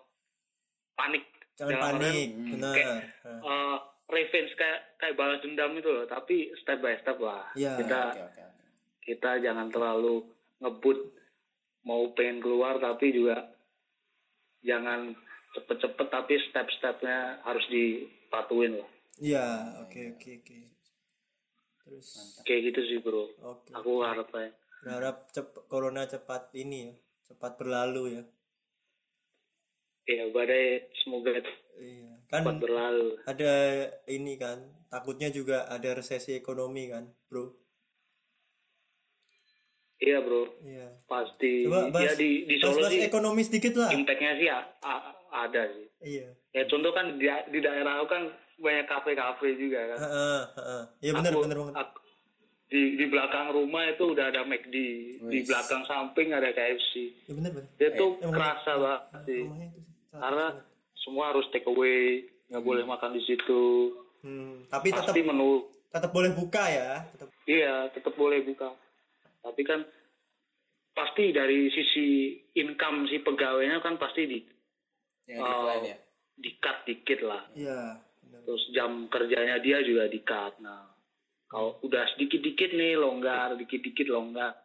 panik. 0.95 1.25
Jangan 1.57 1.71
Jangan 1.73 1.85
panik. 1.99 2.29
Benar. 2.49 2.75
Kayak- 2.75 3.03
Eh, 3.25 3.77
revenge 4.09 4.53
kayak 4.55 4.81
kayak 4.97 5.15
balas 5.15 5.41
dendam 5.41 5.75
itu 5.75 5.89
loh. 5.89 6.07
Tapi 6.07 6.35
step 6.57 6.79
by 6.79 6.95
step 6.99 7.19
lah. 7.19 7.51
Iya. 7.55 7.75
Kita 7.77 8.01
oke, 8.09 8.23
oke. 8.25 8.45
kita 9.03 9.31
jangan 9.39 9.67
terlalu 9.69 10.23
ngebut 10.59 10.99
mau 11.83 12.07
pengen 12.13 12.39
keluar 12.39 12.79
tapi 12.79 13.11
juga 13.11 13.51
jangan 14.63 15.15
cepet-cepet 15.53 16.07
tapi 16.09 16.35
step-stepnya 16.49 17.43
harus 17.45 17.65
dipatuin 17.69 18.81
lah. 18.81 18.89
Iya. 19.21 19.47
Oke 19.85 20.17
oke 20.17 20.31
oke. 20.41 20.59
Terus. 21.85 22.09
Kayak 22.47 22.73
gitu 22.73 22.81
sih 22.89 22.99
bro. 23.03 23.29
Oke. 23.43 23.71
Aku 23.77 24.01
harapnya. 24.01 24.55
Berharap 24.83 25.29
cep- 25.31 25.67
corona 25.69 26.09
cepat 26.09 26.51
ini 26.57 26.89
ya. 26.89 26.93
Cepat 27.29 27.61
berlalu 27.61 28.19
ya. 28.19 28.25
Ya 30.03 30.27
badai 30.35 30.91
semoga 31.05 31.31
Iya. 31.79 32.11
Kan 32.27 32.43
cepat 32.43 32.57
berlalu. 32.59 33.09
ada 33.29 33.53
ini 34.09 34.35
kan. 34.41 34.59
Takutnya 34.93 35.33
juga 35.33 35.65
ada 35.73 35.97
resesi 35.97 36.37
ekonomi 36.37 36.91
kan, 36.91 37.09
bro. 37.29 37.49
Iya 40.03 40.19
bro, 40.19 40.43
Iya. 40.61 40.87
pasti. 41.07 41.63
Coba 41.63 41.87
bahas, 41.89 42.05
ya 42.05 42.13
di 42.19 42.31
di 42.45 42.55
Solo 42.59 42.75
bahas, 42.75 42.83
bahas 42.83 42.93
sih 42.93 43.03
ekonomi 43.05 43.41
sedikit 43.41 43.73
lah. 43.77 43.89
impactnya 43.89 44.33
sih 44.35 44.49
a- 44.51 44.67
a- 44.83 45.15
ada 45.47 45.63
sih. 45.71 45.87
Iya. 46.03 46.27
Ya 46.51 46.63
contoh 46.67 46.91
kan 46.91 47.15
di, 47.15 47.25
di 47.25 47.59
daerah 47.59 47.97
aku 47.97 48.11
kan 48.11 48.23
banyak 48.59 48.85
kafe-kafe 48.85 49.55
juga 49.55 49.81
kan. 49.89 49.99
Heeh, 50.01 50.41
heeh. 50.53 50.83
Iya 51.01 51.13
benar 51.15 51.33
benar 51.33 51.57
banget. 51.57 51.75
aku- 51.79 52.01
di 52.67 52.97
di 52.97 53.05
belakang 53.07 53.53
rumah 53.53 53.85
itu 53.87 54.05
udah 54.07 54.27
ada 54.27 54.43
McD, 54.43 54.77
di 55.23 55.39
belakang 55.43 55.85
samping 55.85 56.33
ada 56.33 56.51
KFC. 56.51 56.93
Iya 57.23 57.33
benar 57.37 57.51
benar. 57.53 57.69
Itu 57.79 58.07
Emang 58.19 58.33
kerasa 58.33 58.73
banget 58.75 59.03
sih. 59.23 59.43
Karena 60.11 60.47
semua 60.99 61.31
harus 61.31 61.47
take 61.49 61.65
away, 61.65 62.27
nggak 62.49 62.59
boleh 62.61 62.83
makan 62.83 63.13
di 63.13 63.23
situ. 63.23 63.93
Hmm, 64.21 64.67
tapi 64.67 64.89
tetap 64.89 65.11
Pasti 65.11 65.21
menu 65.21 65.63
tetap 65.87 66.11
boleh 66.11 66.33
buka 66.33 66.65
ya. 66.65 67.05
Tetap. 67.07 67.29
Iya, 67.45 67.93
tetap 67.93 68.15
boleh 68.15 68.41
buka. 68.43 68.73
Tapi 69.43 69.63
kan 69.63 69.81
pasti 70.93 71.31
dari 71.31 71.67
sisi 71.69 72.07
income 72.55 73.07
si 73.07 73.19
pegawainya 73.19 73.81
kan 73.81 73.97
pasti 73.97 74.23
di 74.25 74.39
Yang 75.23 75.39
Oh. 75.39 75.51
decline 75.65 75.87
ya. 75.87 75.97
di 76.35 76.51
cut 76.57 76.79
dikit 76.83 77.21
lah. 77.23 77.43
Iya. 77.53 77.81
benar. 78.23 78.41
Terus 78.43 78.65
jam 78.71 78.91
kerjanya 79.07 79.59
dia 79.59 79.79
juga 79.81 80.07
di 80.07 80.19
cut. 80.21 80.59
Nah, 80.59 80.89
kalau 81.45 81.77
udah 81.81 82.07
sedikit-dikit 82.11 82.73
nih 82.73 82.97
longgar, 82.97 83.55
dikit-dikit 83.55 84.09
longgar, 84.09 84.57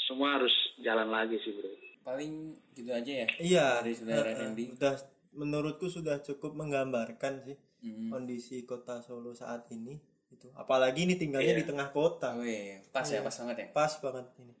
semua 0.00 0.36
harus 0.36 0.50
jalan 0.78 1.06
lagi 1.06 1.36
sih 1.38 1.52
bro. 1.52 1.70
Paling 2.02 2.32
gitu 2.72 2.90
aja 2.90 3.12
ya. 3.12 3.28
Iya. 3.38 3.66
Dari 3.78 3.92
saudara. 3.92 4.30
Randy. 4.32 4.72
Udah 4.72 4.94
menurutku 5.32 5.86
sudah 5.86 6.18
cukup 6.20 6.52
menggambarkan 6.52 7.42
sih 7.42 7.56
Hmm. 7.80 8.10
kondisi 8.10 8.62
kota 8.62 8.98
Solo 8.98 9.30
saat 9.32 9.66
ini. 9.68 9.98
Itu. 10.32 10.48
Apalagi 10.52 11.04
ini 11.04 11.14
tinggalnya 11.14 11.52
Iya. 11.52 11.60
di 11.60 11.66
tengah 11.66 11.88
kota. 11.88 12.32
Wih, 12.34 12.80
pas 12.88 13.04
ya, 13.04 13.20
pas 13.20 13.32
banget 13.34 13.56
ya. 13.58 13.66
Pas 13.70 13.92
banget 13.94 14.26
ini. 14.38 14.54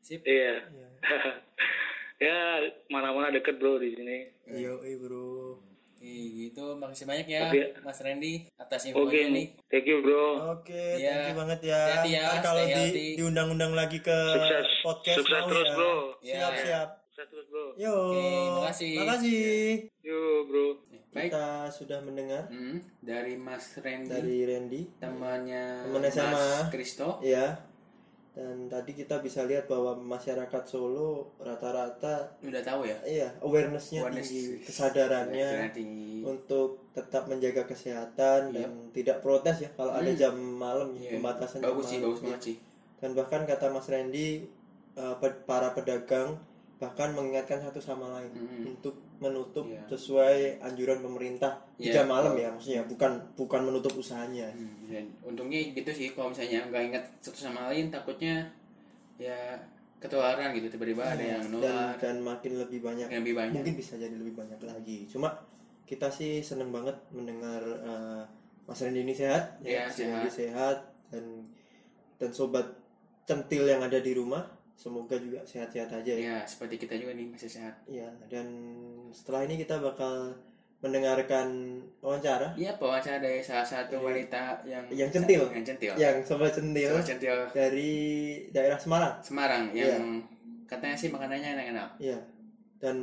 Sip. 0.00 0.20
Iya. 0.22 0.54
Iya. 0.66 0.88
ya 2.20 2.38
mana-mana 2.88 3.28
deket 3.28 3.56
bro 3.56 3.76
di 3.76 3.92
sini. 3.92 4.18
Yo, 4.46 4.80
eh, 4.80 4.96
bro. 4.96 5.60
Oke, 5.94 6.08
gitu. 6.40 6.64
Makasih 6.74 7.04
banyak 7.04 7.26
ya, 7.26 7.40
Tapi- 7.46 7.76
Mas 7.82 8.00
Randy 8.00 8.48
atas 8.56 8.80
Oke 8.82 8.88
infonya 8.90 9.28
nih. 9.30 9.46
thank 9.68 9.84
you 9.84 10.00
bro. 10.00 10.56
Oke, 10.56 10.96
Iya. 10.96 11.12
thank 11.14 11.28
you 11.28 11.36
banget 11.36 11.60
ya. 11.62 11.80
Hati-hati 11.94 12.08
ya, 12.10 12.22
Ntar 12.26 12.40
kalau 12.40 12.62
di, 12.64 12.84
diundang-undang 13.14 13.72
lagi 13.74 13.98
ke 14.00 14.18
Sukses, 14.32 14.66
podcast 14.80 15.16
sukses 15.20 15.42
terus 15.46 15.60
ya. 15.62 15.74
bro. 15.76 15.94
Iya. 16.18 16.34
Siap, 16.34 16.54
siap. 16.58 16.88
Sukses 17.06 17.26
terus 17.28 17.46
bro. 17.46 17.66
Yo. 17.76 17.94
Oke, 18.08 18.24
makasih. 18.58 18.94
Makasih. 18.96 19.44
Yuk 20.00 20.40
bro. 20.48 20.66
Baik. 21.10 21.28
Kita 21.28 21.46
sudah 21.68 21.98
mendengar 22.00 22.46
Hmm, 22.46 22.78
dari 23.00 23.34
Mas 23.34 23.74
Randy, 23.76 24.06
dari 24.08 24.36
Randy. 24.44 24.82
temannya 24.96 25.82
Teman 25.84 26.02
SMA. 26.06 26.30
Mas 26.30 26.70
Kristo. 26.70 27.18
Ya. 27.20 27.66
Dan 28.30 28.70
tadi 28.70 28.94
kita 28.94 29.18
bisa 29.18 29.42
lihat 29.42 29.66
bahwa 29.66 29.90
masyarakat 29.92 30.62
Solo 30.62 31.34
rata-rata 31.36 32.30
Udah 32.40 32.62
tahu 32.62 32.86
ya? 32.86 32.94
iya 33.04 33.26
awarenessnya 33.40 34.00
Awareness. 34.00 34.30
tinggi, 34.30 34.62
kesadarannya 34.62 35.66
tinggi. 35.68 36.22
untuk 36.22 36.86
tetap 36.92 37.26
menjaga 37.26 37.66
kesehatan 37.66 38.54
dan 38.54 38.70
tidak 38.94 39.18
protes 39.18 39.58
ya 39.58 39.70
kalau 39.74 39.90
ada 39.90 40.06
jam 40.12 40.30
malam 40.38 40.94
Iya. 40.94 41.18
pembatasan 41.18 41.58
jam 41.58 41.68
Bagus 41.68 41.84
sih, 41.84 41.98
malam. 41.98 42.06
bagus 42.06 42.20
banget 42.22 42.40
sih. 42.44 42.56
Dan 42.96 43.10
bahkan 43.12 43.42
kata 43.44 43.66
Mas 43.68 43.88
Randy 43.88 44.46
eh, 44.92 45.14
para 45.42 45.68
pedagang 45.70 46.38
bahkan 46.78 47.10
mengingatkan 47.10 47.58
satu 47.58 47.76
sama 47.78 48.14
lain 48.14 48.30
Mm-mm. 48.30 48.62
untuk 48.70 48.94
menutup 49.20 49.68
Iya. 49.68 49.84
sesuai 49.86 50.36
anjuran 50.64 51.04
pemerintah. 51.04 51.60
Iya, 51.76 52.00
jam 52.00 52.08
malam 52.08 52.32
ya 52.34 52.48
maksudnya 52.48 52.82
bukan 52.88 53.20
bukan 53.36 53.60
menutup 53.68 53.92
usahanya. 53.94 54.48
Hmm, 54.50 54.88
dan 54.88 55.04
untungnya 55.20 55.60
gitu 55.70 55.90
sih 55.92 56.08
kalau 56.10 56.32
misalnya 56.32 56.64
nggak 56.66 56.82
ingat 56.88 57.04
satu 57.20 57.36
sama 57.36 57.68
lain 57.68 57.92
takutnya 57.92 58.48
ya 59.20 59.36
ketularan 60.00 60.56
gitu 60.56 60.72
tiba-tiba 60.72 61.04
ada 61.04 61.20
yang 61.20 61.44
dan 61.44 61.52
nular. 61.52 61.92
dan 62.00 62.16
makin 62.24 62.56
lebih 62.56 62.80
banyak. 62.80 63.06
Yang 63.12 63.20
lebih 63.20 63.36
banyak. 63.36 63.54
Mungkin 63.60 63.76
bisa 63.76 63.94
jadi 64.00 64.16
lebih 64.16 64.32
banyak 64.32 64.60
lagi. 64.64 65.04
Cuma 65.04 65.28
kita 65.84 66.08
sih 66.08 66.40
seneng 66.40 66.72
banget 66.72 66.96
mendengar 67.12 67.60
eh, 67.60 68.22
Mas 68.64 68.80
Randy 68.80 69.04
ini 69.04 69.12
sehat 69.12 69.60
Iya, 69.60 69.90
Mas 69.90 69.98
Randy 70.00 70.30
sehat 70.32 70.78
dan 71.12 71.44
dan 72.16 72.30
sobat 72.32 72.64
centil 73.26 73.68
yang 73.68 73.84
ada 73.84 74.00
di 74.00 74.16
rumah 74.16 74.40
semoga 74.80 75.12
juga 75.14 75.44
sehat-sehat 75.44 75.92
aja 75.92 76.08
ya 76.10 76.24
ya 76.24 76.36
seperti 76.42 76.80
kita 76.80 76.96
juga 76.96 77.12
nih 77.12 77.28
masih 77.28 77.52
sehat 77.52 77.74
Iya, 77.84 78.08
dan 78.26 78.48
setelah 79.12 79.44
ini 79.44 79.60
kita 79.60 79.76
bakal 79.76 80.32
mendengarkan 80.80 81.48
wawancara 82.00 82.56
iya 82.56 82.72
wawancara 82.74 83.20
dari 83.20 83.44
salah 83.44 83.60
satu 83.62 84.00
wanita 84.00 84.64
yang 84.64 84.88
Yang 84.88 85.20
centil. 85.20 85.42
yang 85.52 85.60
centil 85.62 85.92
yang 85.94 86.16
sobat 86.24 86.56
centil 86.56 86.88
Sobat 86.90 87.04
centil 87.06 87.36
dari 87.52 87.92
daerah 88.48 88.80
Semarang. 88.80 89.20
Semarang 89.20 89.68
yang 89.70 90.24
katanya 90.64 90.96
sih 90.96 91.12
makanannya 91.12 91.48
enak-enak 91.52 91.90
Iya. 92.00 92.18
Dan 92.80 92.96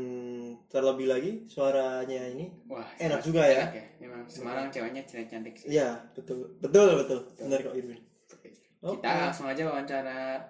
terlebih 0.66 1.06
lagi 1.06 1.32
suaranya 1.46 2.26
ini 2.28 2.50
wah 2.66 2.90
Enak 2.98 3.22
juga 3.22 3.46
ya. 3.46 3.70
enak 3.70 4.02
memang 4.02 4.26
Semarang 4.26 4.74
ceweknya 4.74 5.06
cantik-cantik 5.06 5.54
sih 5.54 5.78
iya, 5.78 5.94
betul. 6.18 6.58
Betul, 6.58 6.98
betul. 6.98 7.22
Benar 7.38 7.62
kok 7.62 7.78
Irwin. 7.78 8.02
Oke. 8.34 8.50
kita 8.98 9.30
langsung 9.30 9.46
aja 9.46 9.62
wawancara 9.62 10.42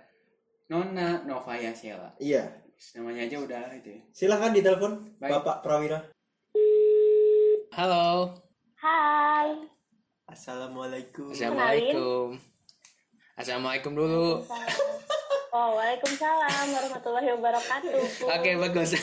Nona 0.67 1.23
Novaya 1.23 1.71
Sheila 1.71 2.11
Iya. 2.19 2.43
namanya 2.93 3.25
aja 3.25 3.37
udah 3.39 3.63
itu 3.73 3.89
ya. 3.89 4.01
Silahkan 4.11 4.51
ditelepon 4.51 5.17
Baik. 5.17 5.31
Bapak 5.33 5.63
Prawira. 5.63 5.99
halo 7.71 8.35
Hai. 8.77 9.65
Assalamualaikum. 10.27 11.31
Assalamualaikum. 11.31 12.37
Assalamualaikum 13.33 13.91
dulu. 13.93 14.25
Oh, 15.47 15.73
Waalaikumsalam 15.73 16.69
warahmatullahi 16.69 17.33
wabarakatuh. 17.33 17.97
Oke, 18.29 18.51
bagus. 18.59 18.93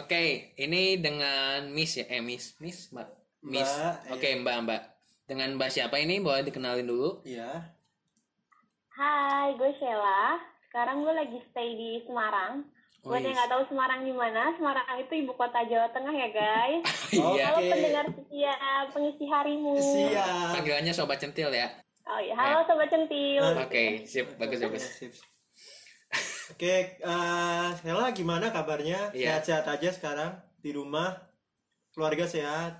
Oke, 0.00 0.54
ini 0.56 0.96
dengan 0.96 1.68
Miss 1.68 1.98
ya, 1.98 2.08
eh 2.08 2.22
Miss, 2.22 2.56
Miss, 2.56 2.88
Mbak. 2.88 3.08
Miss. 3.44 3.68
Mbak, 3.68 3.94
Oke, 4.16 4.28
Mbak, 4.38 4.56
Mbak. 4.64 4.82
dengan 5.28 5.48
Mbak 5.58 5.68
siapa 5.68 5.98
ini? 5.98 6.18
Boleh 6.18 6.40
dikenalin 6.40 6.86
dulu. 6.86 7.20
Iya. 7.26 7.74
Hai, 8.94 9.58
gue 9.58 9.74
Sheila. 9.74 10.38
Sekarang 10.70 11.02
gue 11.02 11.10
lagi 11.10 11.38
stay 11.50 11.74
di 11.74 11.98
Semarang. 12.06 12.62
Buat 13.02 13.20
Wih. 13.20 13.26
yang 13.26 13.34
nggak 13.34 13.50
tahu 13.50 13.62
Semarang 13.66 14.06
di 14.06 14.14
mana, 14.14 14.54
Semarang 14.54 14.86
itu 15.02 15.12
ibu 15.18 15.34
kota 15.34 15.66
Jawa 15.66 15.90
Tengah 15.90 16.14
ya 16.14 16.28
guys. 16.30 16.82
Iya. 17.14 17.44
Halo 17.50 17.58
Oke. 17.58 17.70
pendengar 17.74 18.06
setia 18.14 18.54
pengisi 18.94 19.24
harimu. 19.26 19.74
Siap. 19.74 20.54
Panggilannya 20.54 20.92
sobat 20.94 21.18
centil 21.18 21.50
ya. 21.50 21.74
Oh 22.06 22.20
iya, 22.22 22.38
halo 22.38 22.62
sobat 22.70 22.86
centil. 22.86 23.42
Oke, 23.42 24.06
sip, 24.06 24.30
bagus 24.38 24.62
bagus. 24.62 24.86
Sip. 24.86 25.12
Oke, 26.54 27.02
eh 27.02 27.68
Sheila 27.82 28.14
gimana 28.14 28.54
kabarnya? 28.54 29.10
Iya. 29.10 29.42
Sehat-sehat 29.42 29.66
aja 29.74 29.90
sekarang 29.90 30.38
di 30.62 30.70
rumah? 30.70 31.18
Keluarga 31.90 32.30
sehat? 32.30 32.78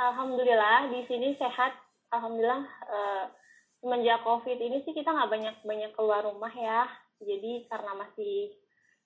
Alhamdulillah 0.00 0.88
di 0.88 1.04
sini 1.04 1.36
sehat. 1.36 1.76
Alhamdulillah 2.08 2.64
eh, 2.88 3.24
semenjak 3.80 4.22
COVID 4.24 4.58
ini 4.58 4.82
sih 4.84 4.94
kita 4.96 5.12
nggak 5.12 5.30
banyak 5.30 5.56
banyak 5.64 5.92
keluar 5.94 6.24
rumah 6.24 6.52
ya. 6.52 6.88
Jadi 7.20 7.64
karena 7.70 7.96
masih 7.96 8.52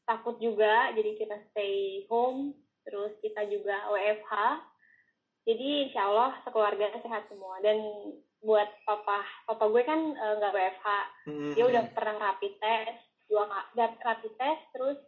takut 0.03 0.37
juga, 0.43 0.91
jadi 0.95 1.15
kita 1.15 1.37
stay 1.51 2.05
home. 2.11 2.55
Terus 2.83 3.15
kita 3.23 3.47
juga 3.47 3.87
WFH. 3.93 4.33
Jadi 5.47 5.69
insya 5.89 6.11
Allah 6.11 6.37
sekeluarga 6.43 6.91
sehat 7.01 7.29
semua. 7.31 7.63
Dan 7.63 7.79
buat 8.41 8.67
papa 8.89 9.21
papa 9.45 9.65
gue 9.69 9.83
kan 9.85 10.01
eh, 10.17 10.35
nggak 10.41 10.55
WFH. 10.55 10.89
Mm-mm. 11.29 11.53
Dia 11.55 11.65
udah 11.69 11.85
pernah 11.95 12.17
rapid 12.19 12.55
test 12.59 13.11
dua 13.31 13.47
rapid 13.79 14.33
test 14.35 14.63
terus 14.75 14.99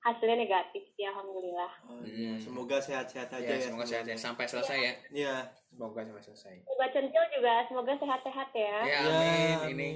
hasilnya 0.00 0.36
negatif 0.38 0.82
sih 0.90 1.04
alhamdulillah. 1.04 1.72
Oh, 1.84 2.00
iya. 2.02 2.32
Hmm. 2.32 2.40
Semoga 2.40 2.76
sehat-sehat 2.76 3.28
aja 3.30 3.44
Ya, 3.44 3.54
ya. 3.54 3.60
semoga 3.60 3.84
sehat 3.84 4.04
ya 4.04 4.16
sampai 4.16 4.44
selesai 4.44 4.78
ya. 4.78 4.92
Iya. 5.10 5.34
Semoga 5.66 6.00
sampai 6.02 6.22
selesai. 6.22 6.54
Sobat 6.62 6.90
centil 6.90 7.24
juga 7.30 7.52
semoga 7.64 7.92
sehat-sehat 7.94 8.48
ya. 8.50 8.76
Ya, 8.80 8.80
Ya, 8.82 9.00
amin. 9.04 9.56
Ini 9.70 9.88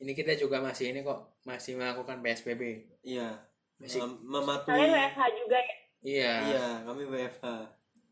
ini 0.00 0.12
kita 0.12 0.32
juga 0.34 0.58
masih 0.58 0.90
ini 0.90 1.00
kok 1.00 1.36
masih 1.42 1.76
melakukan 1.76 2.18
PSBB. 2.18 2.62
Iya. 3.02 3.36
Masih- 3.76 4.00
Mem- 4.00 4.20
mematuhi. 4.22 4.72
Kalian 4.72 4.90
WFH 4.90 5.20
juga 5.36 5.58
ya. 5.58 5.76
Iya. 6.00 6.34
Iya, 6.42 6.66
kami 6.82 7.02
WFH. 7.06 7.44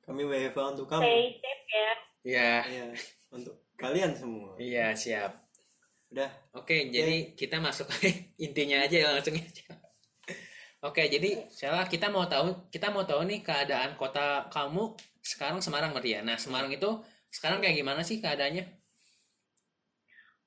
Kami 0.02 0.22
WFH 0.22 0.60
untuk 0.72 0.86
kamu. 0.86 1.02
Stay 1.02 1.24
safe 1.34 1.64
ya. 1.66 1.92
Iya. 2.20 2.50
Iya, 2.66 2.84
untuk 3.30 3.54
kalian 3.74 4.12
semua. 4.12 4.52
Iya, 4.58 4.92
siap. 4.92 5.32
Udah. 6.08 6.28
Oke, 6.52 6.88
jadi 6.88 7.32
kita 7.32 7.56
masuk 7.58 7.88
intinya 8.38 8.80
aja 8.80 8.96
ya, 8.98 9.08
langsung 9.12 9.32
aja. 9.32 9.64
Oke, 10.78 11.10
jadi 11.10 11.42
salah 11.50 11.90
kita 11.90 12.06
mau 12.06 12.22
tahu 12.30 12.70
kita 12.70 12.94
mau 12.94 13.02
tahu 13.02 13.26
nih 13.26 13.42
keadaan 13.42 13.98
kota 13.98 14.46
kamu 14.46 14.94
sekarang 15.18 15.58
Semarang 15.58 15.90
berarti 15.90 16.14
ya. 16.14 16.20
Nah, 16.22 16.38
Semarang 16.38 16.70
itu 16.70 16.86
sekarang 17.34 17.58
kayak 17.58 17.82
gimana 17.82 18.06
sih 18.06 18.22
keadaannya? 18.22 18.62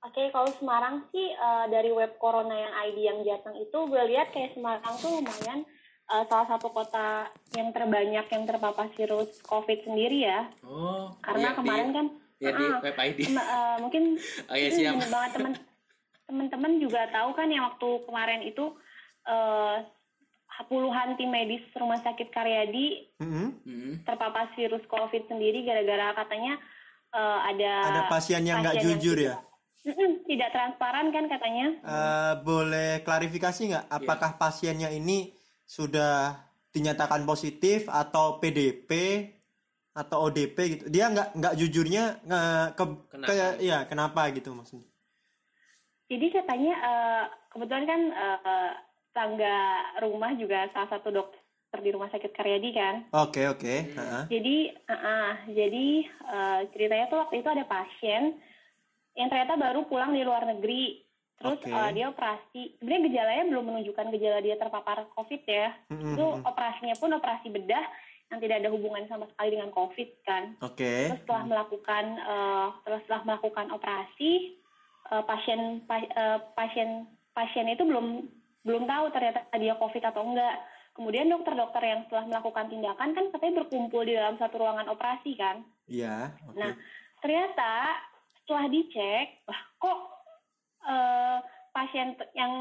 Oke, 0.02 0.32
kalau 0.32 0.48
Semarang 0.56 1.04
sih 1.12 1.36
eh, 1.36 1.66
dari 1.68 1.92
web 1.92 2.16
Corona 2.16 2.56
yang 2.56 2.74
ID 2.90 2.98
yang 3.04 3.20
Jateng 3.28 3.60
itu 3.60 3.76
gue 3.76 4.04
lihat 4.08 4.32
kayak 4.32 4.56
Semarang 4.56 4.96
tuh 4.98 5.20
lumayan 5.20 5.68
eh, 6.08 6.24
salah 6.26 6.48
satu 6.48 6.72
kota 6.72 7.28
yang 7.54 7.76
terbanyak 7.76 8.26
yang 8.26 8.44
terpapar 8.48 8.88
virus 8.96 9.36
COVID 9.44 9.84
sendiri 9.84 10.32
ya. 10.32 10.48
Oh, 10.64 11.12
Karena 11.20 11.52
iya, 11.52 11.58
kemarin 11.60 11.90
di, 11.92 11.96
kan 12.00 12.06
ya 12.40 12.52
di 12.56 12.66
Ah, 12.72 12.80
web 12.80 12.98
ID. 12.98 13.20
tem- 13.28 13.36
eh, 13.52 13.76
mungkin 13.84 14.04
Oh 14.50 14.56
iya 14.56 14.70
siap. 14.72 14.94
banget 15.12 15.32
temen 15.36 15.54
teman-teman 16.24 16.74
juga 16.80 17.04
tahu 17.12 17.36
kan 17.36 17.52
yang 17.52 17.68
waktu 17.68 17.90
kemarin 18.08 18.42
itu 18.48 18.72
eh, 19.28 19.76
puluhan 20.64 21.16
tim 21.16 21.28
medis 21.28 21.62
rumah 21.74 21.98
sakit 21.98 22.30
Karyadi 22.30 23.08
Mm-mm. 23.18 23.48
Hmm. 23.62 23.94
terpapar 24.02 24.52
virus 24.54 24.84
COVID 24.86 25.28
sendiri 25.28 25.62
gara-gara 25.62 26.14
katanya 26.16 26.60
eh, 27.10 27.40
ada 27.48 27.72
Ada 27.88 28.02
pasien 28.08 28.42
yang 28.42 28.60
nggak 28.60 28.80
jujur 28.80 29.16
tidak- 29.16 29.42
ya. 29.42 29.50
Mm-mm, 29.82 30.12
tidak 30.24 30.50
transparan 30.52 31.10
kan 31.10 31.26
katanya. 31.26 31.68
Eh, 31.76 32.34
boleh 32.40 33.02
klarifikasi 33.02 33.62
nggak? 33.66 33.86
Iya. 33.88 33.98
Apakah 33.98 34.38
pasiennya 34.38 34.90
ini 34.90 35.34
sudah 35.64 36.38
dinyatakan 36.70 37.26
positif 37.26 37.90
atau 37.90 38.38
PDP 38.38 38.92
atau 39.92 40.30
ODP 40.30 40.58
gitu? 40.70 40.84
Dia 40.86 41.10
nggak 41.10 41.34
nggak 41.34 41.54
jujurnya 41.58 42.22
nggak 42.22 42.78
ke, 42.78 42.84
Kenapa? 43.10 43.28
kayak 43.28 43.52
iya 43.58 43.78
kenapa 43.84 44.22
gitu 44.32 44.54
maksudnya? 44.54 44.86
Jadi 46.08 46.28
katanya 46.30 46.74
eh, 46.78 47.24
kebetulan 47.50 47.86
kan 47.86 48.02
eh, 48.08 48.72
tangga 49.12 49.58
rumah 50.00 50.32
juga 50.36 50.68
salah 50.72 50.90
satu 50.92 51.12
dokter 51.12 51.80
di 51.80 51.90
rumah 51.96 52.12
sakit 52.12 52.36
Karyadi 52.36 52.70
kan. 52.76 52.96
Oke 53.16 53.48
oke. 53.48 53.96
Ha-ha. 53.96 54.28
Jadi, 54.28 54.76
ah, 54.92 54.94
ah, 54.96 55.32
jadi 55.48 55.88
eh, 56.08 56.60
ceritanya 56.76 57.06
tuh 57.08 57.20
waktu 57.24 57.40
itu 57.40 57.48
ada 57.48 57.64
pasien 57.64 58.36
yang 59.16 59.28
ternyata 59.32 59.56
baru 59.56 59.88
pulang 59.88 60.12
di 60.12 60.24
luar 60.24 60.44
negeri. 60.48 61.00
Terus 61.40 61.58
Oke. 61.58 61.72
eh, 61.72 61.90
dia 61.96 62.06
operasi. 62.12 62.62
Sebenarnya 62.80 63.08
gejalanya 63.08 63.44
belum 63.50 63.64
menunjukkan 63.72 64.08
gejala 64.14 64.40
dia 64.44 64.56
terpapar 64.60 65.08
COVID 65.16 65.42
ya. 65.48 65.74
Mm-mm. 65.90 66.14
Itu 66.16 66.26
operasinya 66.44 66.96
pun 67.00 67.10
operasi 67.16 67.48
bedah 67.50 67.86
yang 68.32 68.40
tidak 68.40 68.64
ada 68.64 68.70
hubungan 68.72 69.04
sama 69.12 69.26
sekali 69.32 69.50
dengan 69.56 69.72
COVID 69.72 70.10
kan. 70.24 70.44
Oke. 70.64 71.12
Terus 71.12 71.20
setelah 71.24 71.44
melakukan 71.48 72.04
eh, 72.20 72.68
setelah 72.84 73.00
setelah 73.08 73.22
melakukan 73.32 73.68
operasi 73.72 74.32
eh, 75.08 75.24
pasien 75.24 75.88
pa- 75.88 76.12
eh, 76.12 76.40
pasien 76.56 77.08
pasien 77.32 77.68
itu 77.72 77.88
belum 77.88 78.28
belum 78.62 78.86
tahu 78.86 79.06
ternyata 79.14 79.40
dia 79.58 79.74
COVID 79.78 80.04
atau 80.06 80.22
enggak. 80.22 80.56
Kemudian 80.92 81.32
dokter-dokter 81.32 81.82
yang 81.88 82.04
setelah 82.06 82.26
melakukan 82.28 82.68
tindakan 82.68 83.10
kan 83.16 83.26
katanya 83.32 83.64
berkumpul 83.64 84.04
di 84.04 84.14
dalam 84.14 84.36
satu 84.36 84.60
ruangan 84.60 84.92
operasi 84.92 85.40
kan. 85.40 85.64
Iya. 85.88 86.36
Oke. 86.52 86.60
Nah, 86.60 86.72
ternyata 87.24 87.72
setelah 88.44 88.66
dicek, 88.68 89.28
wah 89.48 89.62
kok 89.80 90.00
eh, 90.84 91.38
pasien 91.72 92.20
yang 92.36 92.54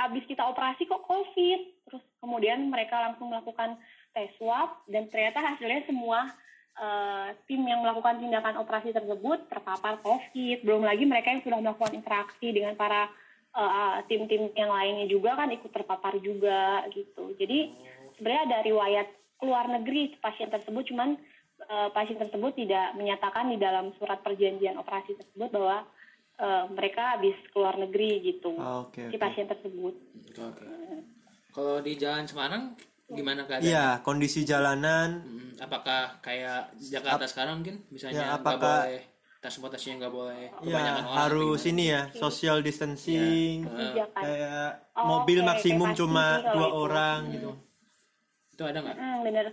habis 0.00 0.24
kita 0.24 0.42
operasi 0.48 0.88
kok 0.88 1.04
COVID. 1.04 1.60
Terus 1.84 2.04
kemudian 2.24 2.72
mereka 2.72 3.04
langsung 3.04 3.28
melakukan 3.28 3.76
tes 4.16 4.32
swab 4.40 4.80
dan 4.88 5.12
ternyata 5.12 5.44
hasilnya 5.44 5.84
semua 5.84 6.32
eh, 6.80 7.36
tim 7.44 7.60
yang 7.68 7.84
melakukan 7.84 8.16
tindakan 8.16 8.64
operasi 8.64 8.96
tersebut 8.96 9.44
terpapar 9.52 10.00
COVID. 10.00 10.64
Belum 10.64 10.88
lagi 10.88 11.04
mereka 11.04 11.36
yang 11.36 11.44
sudah 11.44 11.60
melakukan 11.60 11.92
interaksi 11.92 12.48
dengan 12.48 12.72
para 12.80 13.12
eh, 13.54 13.96
tim-tim 14.04 14.50
yang 14.52 14.68
lainnya 14.68 15.06
juga 15.06 15.34
kan 15.34 15.48
ikut 15.48 15.70
terpapar 15.70 16.18
juga 16.18 16.82
gitu. 16.90 17.34
Jadi 17.34 17.70
sebenarnya 18.14 18.42
ada 18.44 18.58
riwayat 18.62 19.06
keluar 19.36 19.66
negeri 19.68 20.14
pasien 20.18 20.48
tersebut, 20.48 20.82
cuman 20.90 21.14
eh, 21.64 21.88
pasien 21.90 22.16
tersebut 22.16 22.52
tidak 22.56 22.94
menyatakan 22.94 23.48
di 23.48 23.56
dalam 23.56 23.94
surat 23.94 24.20
perjanjian 24.20 24.74
operasi 24.74 25.14
tersebut 25.14 25.48
bahwa 25.50 25.86
eh, 26.36 26.64
mereka 26.68 27.14
habis 27.14 27.34
keluar 27.50 27.74
negeri 27.74 28.20
gitu. 28.24 28.54
Ah, 28.56 28.82
Oke 28.82 29.06
Si 29.06 29.16
pasien 29.16 29.46
tersebut. 29.46 29.94
Oke. 30.34 30.66
Kalau 31.50 31.78
di 31.78 31.94
jalan 31.94 32.26
Semarang 32.26 32.74
gimana 33.06 33.46
keadaan? 33.46 33.62
Iya 33.62 33.86
kondisi 34.02 34.42
jalanan. 34.42 35.22
Hmm, 35.22 35.54
apakah 35.60 36.18
kayak 36.18 36.74
Jakarta 36.82 37.30
sekarang 37.30 37.62
mungkin 37.62 37.86
misalnya 37.88 38.16
Ya, 38.16 38.26
nggak 38.28 38.40
apakah- 38.42 38.84
boleh 38.84 39.02
transportasinya 39.44 39.94
nggak 40.00 40.14
boleh 40.16 40.42
Ya 40.64 40.72
kebanyakan 40.72 41.04
orang 41.04 41.12
harus 41.20 41.60
gimana? 41.60 41.70
ini 41.76 41.84
ya 41.92 42.02
social 42.16 42.56
distancing. 42.64 43.68
Kebijakan. 43.68 44.22
Kayak 44.24 44.68
Oh, 44.94 45.04
mobil 45.10 45.38
oke, 45.42 45.48
maksimum 45.52 45.88
kayak 45.92 45.98
cuma 46.00 46.24
kalau 46.40 46.54
dua 46.56 46.66
itu. 46.70 46.80
orang 46.80 47.18
gitu. 47.28 47.50
itu 48.54 48.62
ada 48.64 48.78
nggak? 48.80 48.96
Hmm, 48.96 49.16
bener. 49.20 49.46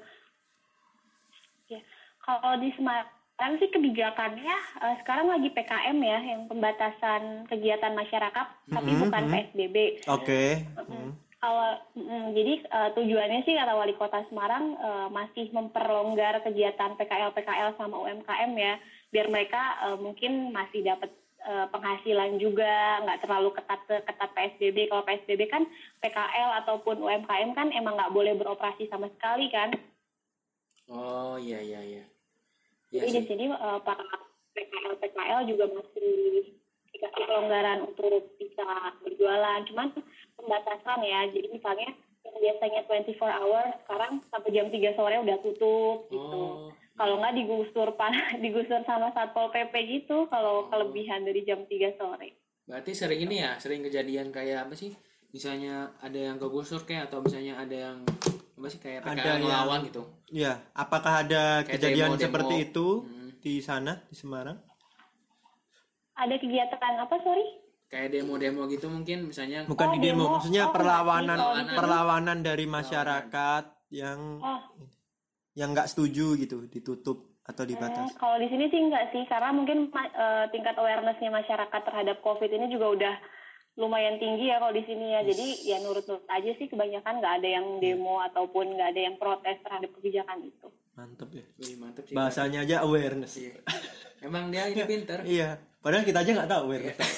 Ya. 1.68 1.82
Kalau 2.22 2.54
di 2.62 2.70
Semarang 2.78 3.54
sih 3.60 3.68
kebijakannya 3.68 4.56
eh, 4.80 4.96
sekarang 5.04 5.28
lagi 5.28 5.50
PKM 5.52 5.98
ya, 6.00 6.20
yang 6.22 6.42
pembatasan 6.48 7.50
kegiatan 7.50 7.92
masyarakat, 7.92 8.48
tapi 8.70 8.90
Mhm, 8.96 9.02
bukan 9.04 9.24
mhm. 9.28 9.32
PSBB. 9.34 9.78
Oke. 10.08 10.44
Mm-mm. 10.78 10.88
Hmm. 10.88 11.12
Kalau 11.42 11.74
mm, 11.98 12.38
jadi 12.38 12.54
eh, 12.70 12.90
tujuannya 12.94 13.42
sih 13.50 13.58
kata 13.58 13.74
wali 13.74 13.98
kota 13.98 14.22
Semarang 14.30 14.78
eh, 14.78 15.08
masih 15.10 15.50
memperlonggar 15.50 16.46
kegiatan 16.46 16.94
PKL 16.94 17.34
PKL 17.34 17.74
sama 17.82 17.98
UMKM 17.98 18.52
ya, 18.54 18.78
biar 19.10 19.26
mereka 19.26 19.82
eh, 19.90 19.98
mungkin 19.98 20.54
masih 20.54 20.86
dapat 20.86 21.10
eh, 21.42 21.66
penghasilan 21.74 22.38
juga, 22.38 23.02
nggak 23.02 23.26
terlalu 23.26 23.58
ketat 23.58 23.82
ketat 23.90 24.30
PSBB. 24.38 24.86
Kalau 24.94 25.02
PSBB 25.02 25.50
kan 25.50 25.66
PKL 26.06 26.62
ataupun 26.62 27.02
UMKM 27.02 27.58
kan 27.58 27.74
emang 27.74 27.98
nggak 27.98 28.14
boleh 28.14 28.38
beroperasi 28.38 28.86
sama 28.86 29.10
sekali 29.18 29.50
kan. 29.50 29.74
Oh 30.94 31.42
iya 31.42 31.58
iya 31.58 31.82
iya. 31.82 32.04
Iya 32.94 33.02
Jadi 33.10 33.18
di 33.18 33.22
sini 33.26 33.46
eh, 33.50 33.80
para 33.82 34.06
PKL 34.54 34.94
PKL 35.02 35.42
juga 35.50 35.66
masih 35.74 36.61
dikasih 37.02 37.26
pelonggaran 37.26 37.80
untuk 37.84 38.06
bisa 38.38 38.68
berjualan. 39.02 39.60
Cuman 39.66 39.90
pembatasan 40.38 41.02
ya. 41.02 41.26
Jadi 41.28 41.50
misalnya 41.50 41.90
yang 42.22 42.38
biasanya 42.38 42.86
24 42.86 43.18
hour 43.42 43.66
sekarang 43.82 44.22
sampai 44.30 44.50
jam 44.52 44.70
3 44.70 44.94
sore 44.94 45.16
udah 45.18 45.38
tutup 45.42 45.98
gitu. 46.08 46.42
Oh. 46.46 46.70
Kalau 46.94 47.18
nggak 47.18 47.34
digusur 47.34 47.90
digusur 48.44 48.86
sama 48.86 49.10
satpol 49.10 49.50
pp 49.50 49.74
gitu 49.90 50.30
kalau 50.30 50.70
kelebihan 50.70 51.26
dari 51.26 51.42
jam 51.42 51.66
3 51.66 51.98
sore. 51.98 52.38
Berarti 52.62 52.94
sering 52.94 53.26
ini 53.26 53.42
ya, 53.42 53.58
sering 53.58 53.82
kejadian 53.82 54.30
kayak 54.30 54.70
apa 54.70 54.78
sih? 54.78 54.94
Misalnya 55.34 55.98
ada 55.98 56.20
yang 56.22 56.38
kegusur 56.38 56.86
kayak 56.86 57.10
atau 57.10 57.26
misalnya 57.26 57.58
ada 57.58 57.74
yang 57.90 57.98
apa 58.54 58.68
sih 58.70 58.78
kayak 58.78 59.02
Ada 59.02 59.18
yang- 59.18 59.42
ngelawan 59.42 59.80
gitu. 59.90 60.04
Ya, 60.30 60.62
apakah 60.72 61.26
ada 61.26 61.66
Kayak 61.66 61.82
kejadian 61.82 62.08
demo-demo. 62.14 62.26
seperti 62.30 62.56
itu 62.62 62.88
Hmm. 63.02 63.30
di 63.42 63.54
sana 63.58 63.98
di 64.06 64.14
Semarang? 64.14 64.62
Ada 66.22 66.36
kegiatan 66.38 66.94
apa 67.02 67.16
sorry? 67.22 67.46
Kayak 67.92 68.10
demo-demo 68.16 68.72
gitu 68.72 68.88
mungkin 68.88 69.28
misalnya 69.28 69.68
bukan 69.68 69.88
Oh, 69.92 69.94
di 69.96 70.00
demo, 70.00 70.24
demo. 70.24 70.34
maksudnya 70.40 70.64
Oh, 70.64 70.72
perlawanan 70.72 71.36
perlawanan. 71.36 71.76
perlawanan 71.76 72.38
dari 72.40 72.66
masyarakat 72.66 73.64
yang 73.92 74.40
oh. 74.40 74.62
yang 75.60 75.76
nggak 75.76 75.92
setuju 75.92 76.40
gitu 76.40 76.64
ditutup 76.72 77.36
atau 77.44 77.68
dibatas. 77.68 78.16
Hmm, 78.16 78.20
kalau 78.22 78.38
di 78.40 78.48
sini 78.48 78.72
sih 78.72 78.80
enggak 78.80 79.12
sih, 79.12 79.28
karena 79.28 79.52
mungkin 79.52 79.92
eh, 79.92 80.46
tingkat 80.56 80.78
awarenessnya 80.80 81.36
masyarakat 81.36 81.82
terhadap 81.84 82.24
COVID 82.24 82.48
ini 82.48 82.72
juga 82.72 82.88
udah 82.96 83.16
lumayan 83.76 84.16
tinggi 84.24 84.48
ya 84.48 84.64
kalau 84.64 84.72
di 84.72 84.88
sini 84.88 85.12
ya. 85.12 85.22
Jadi 85.28 85.48
ya 85.68 85.78
nurut-nurut 85.84 86.24
aja 86.32 86.52
sih 86.56 86.72
kebanyakan 86.72 87.20
nggak 87.20 87.34
ada 87.44 87.50
yang 87.60 87.66
demo 87.84 88.24
ataupun 88.24 88.72
nggak 88.80 88.90
ada 88.96 89.02
yang 89.04 89.16
protes 89.20 89.60
terhadap 89.68 89.92
kebijakan 90.00 90.48
itu. 90.48 90.68
mantep 90.92 91.28
ya. 91.34 91.44
Wih, 91.60 91.76
mantep 91.76 92.04
sih. 92.08 92.16
Bahasanya 92.16 92.64
aja 92.64 92.88
awareness. 92.88 93.36
Iya. 93.36 93.60
emang 94.24 94.48
dia 94.48 94.72
ini 94.72 94.84
pinter. 94.88 95.20
Iya 95.28 95.71
padahal 95.82 96.04
kita 96.04 96.22
aja 96.22 96.32
nggak 96.32 96.48
tahu 96.48 96.62
awareness 96.68 96.98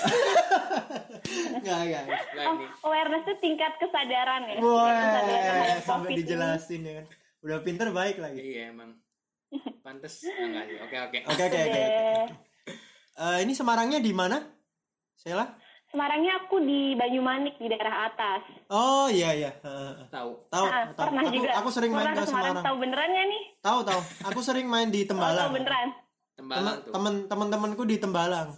nggak 1.56 1.80
nggak 1.82 2.04
lah 2.34 2.46
Oh, 2.46 2.58
awareness 2.86 3.24
itu 3.24 3.36
tingkat 3.40 3.72
kesadaran 3.78 4.42
ya. 4.46 4.58
Tingkat 4.58 4.96
kesadaran 4.98 5.56
Wah, 5.56 5.80
sampai 5.82 6.10
dijelasin 6.16 6.82
ya 6.82 6.94
kan. 6.96 7.06
Udah 7.42 7.58
pinter 7.60 7.88
baik 7.90 8.18
lagi. 8.18 8.40
iya 8.40 8.70
emang 8.70 8.96
pantes 9.80 10.26
Ah, 10.26 10.42
enggak 10.42 10.64
sih 10.66 10.78
oke 10.80 10.96
oke 10.98 11.18
Oke 11.26 11.44
oke 11.44 11.60
oke. 11.60 11.72
Deh. 11.72 12.26
Eh, 13.14 13.38
ini 13.40 13.54
Semarangnya 13.54 14.00
di 14.00 14.10
mana? 14.12 14.42
Sela? 15.14 15.46
Semarangnya 15.86 16.42
aku 16.42 16.58
di 16.58 16.98
Banyumanik 16.98 17.54
di 17.56 17.70
daerah 17.70 18.10
atas. 18.10 18.42
Oh 18.68 19.06
iya 19.06 19.30
iya. 19.32 19.52
Heeh, 19.56 19.70
heeh. 19.94 20.08
tahu 20.10 20.42
Tahu 20.50 20.66
Ah, 20.66 20.90
tahu. 20.90 21.06
pernah 21.06 21.22
Aku 21.22 21.32
juga. 21.32 21.50
aku 21.54 21.70
sering 21.70 21.92
main 21.94 22.10
ke 22.10 22.26
Semarang. 22.26 22.64
Tahu 22.66 22.76
beneran 22.82 23.08
nggak 23.08 23.28
nih? 23.30 23.44
Tahu 23.62 23.80
tahu. 23.84 24.02
Aku 24.26 24.40
sering 24.42 24.66
main 24.66 24.90
di 24.90 25.06
Oh, 25.06 25.08
Tembalang. 25.08 25.46
tahu 25.46 25.54
beneran. 25.54 25.88
Tembalang 26.34 26.76
tuh 26.82 26.92
Temen 26.92 27.14
temen 27.26 27.48
temanku 27.50 27.84
di 27.84 27.98
Tembalang. 27.98 28.50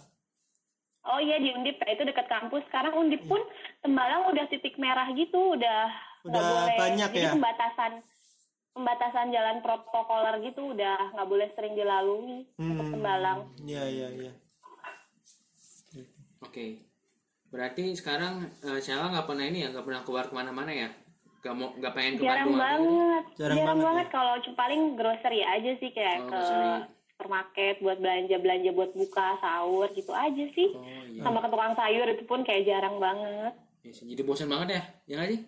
Oh 1.06 1.22
iya 1.22 1.38
di 1.38 1.54
Undip 1.54 1.78
ya, 1.78 1.94
itu 1.94 2.02
dekat 2.02 2.26
kampus. 2.26 2.66
Sekarang 2.66 2.98
Undip 2.98 3.22
pun 3.24 3.38
Tembalang 3.78 4.26
udah 4.28 4.44
titik 4.50 4.74
merah 4.76 5.06
gitu, 5.14 5.54
udah 5.54 5.86
nggak 6.26 6.34
Udah 6.34 6.42
boleh. 6.42 6.76
banyak 6.76 7.10
Jadi 7.14 7.22
ya? 7.22 7.30
pembatasan 7.30 7.92
pembatasan 8.76 9.32
jalan 9.32 9.64
protokoler 9.64 10.36
gitu 10.44 10.76
udah 10.76 11.16
nggak 11.16 11.28
boleh 11.30 11.48
sering 11.54 11.72
dilalui 11.72 12.44
untuk 12.58 12.86
Tembalang. 12.90 13.48
Iya 13.62 13.84
iya 13.86 14.08
iya. 14.12 14.32
oke 16.42 16.66
berarti 17.48 17.96
sekarang 17.96 18.44
eh, 18.60 18.78
Sheila 18.82 19.08
nggak 19.08 19.24
pernah 19.24 19.44
ini 19.46 19.64
ya 19.64 19.68
nggak 19.72 19.86
pernah 19.86 20.02
keluar 20.04 20.28
ke 20.28 20.34
mana-mana 20.36 20.68
ya 20.68 20.88
nggak 21.40 21.54
mau 21.56 21.68
nggak 21.72 21.92
pengen 21.94 22.14
ke 22.18 22.22
Jarang 22.26 22.36
Bandung 22.36 22.52
gitu? 22.52 22.60
banget, 22.66 23.24
Jarang 23.38 23.56
jarang, 23.56 23.66
banget 23.66 23.86
banget, 23.86 24.06
kalau 24.10 24.34
cuma 24.42 24.56
paling 24.58 24.82
grocery 24.98 25.40
aja 25.40 25.70
sih 25.78 25.90
kayak 25.94 26.16
Oh, 26.20 26.26
ke 26.26 26.30
grocery. 26.36 26.70
Supermarket 27.16 27.80
buat 27.80 27.96
belanja 27.96 28.36
belanja 28.36 28.70
buat 28.70 28.92
buka 28.92 29.40
sahur 29.40 29.88
gitu 29.90 30.12
aja 30.12 30.44
sih. 30.52 30.68
oh 30.70 30.84
iya 31.08 31.24
Sama 31.24 31.40
ke 31.40 31.48
tukang 31.48 31.72
sayur 31.72 32.04
itu 32.06 32.22
pun 32.22 32.44
kayak 32.44 32.68
jarang 32.68 33.00
banget. 33.00 33.56
Ya 33.80 33.92
jadi 33.96 34.22
bosan 34.22 34.46
banget 34.46 34.68
ya 34.70 34.82
ya 35.08 35.24
sih 35.26 35.40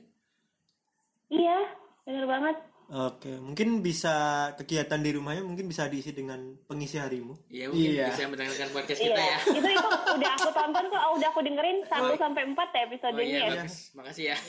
Iya, 1.29 1.59
bener 2.03 2.25
banget. 2.25 2.57
Oke, 2.89 3.29
mungkin 3.37 3.85
bisa 3.85 4.17
kegiatan 4.57 4.97
di 4.97 5.13
rumahnya 5.13 5.45
mungkin 5.45 5.69
bisa 5.69 5.85
diisi 5.85 6.09
dengan 6.09 6.57
pengisi 6.65 6.97
harimu. 6.97 7.37
Iya 7.47 7.69
mungkin 7.69 7.85
Iya. 7.93 8.07
bisa 8.09 8.25
mendengarkan 8.25 8.69
podcast 8.73 8.97
kita 8.99 9.13
Iya, 9.13 9.29
ya. 9.29 9.39
itu 9.53 9.69
itu 9.69 9.85
udah 10.09 10.31
aku 10.33 10.49
tonton 10.49 10.85
kok, 10.89 11.03
udah 11.13 11.29
aku 11.29 11.41
dengerin 11.45 11.79
1 11.85 12.17
sampai 12.17 12.43
4 12.49 12.57
ya 12.57 12.81
Oh 12.81 12.87
episodenya 12.89 13.29
iya 13.29 13.41
ya. 13.45 13.49
bagus, 13.61 13.77
makasih 13.93 14.25
ya. 14.25 14.37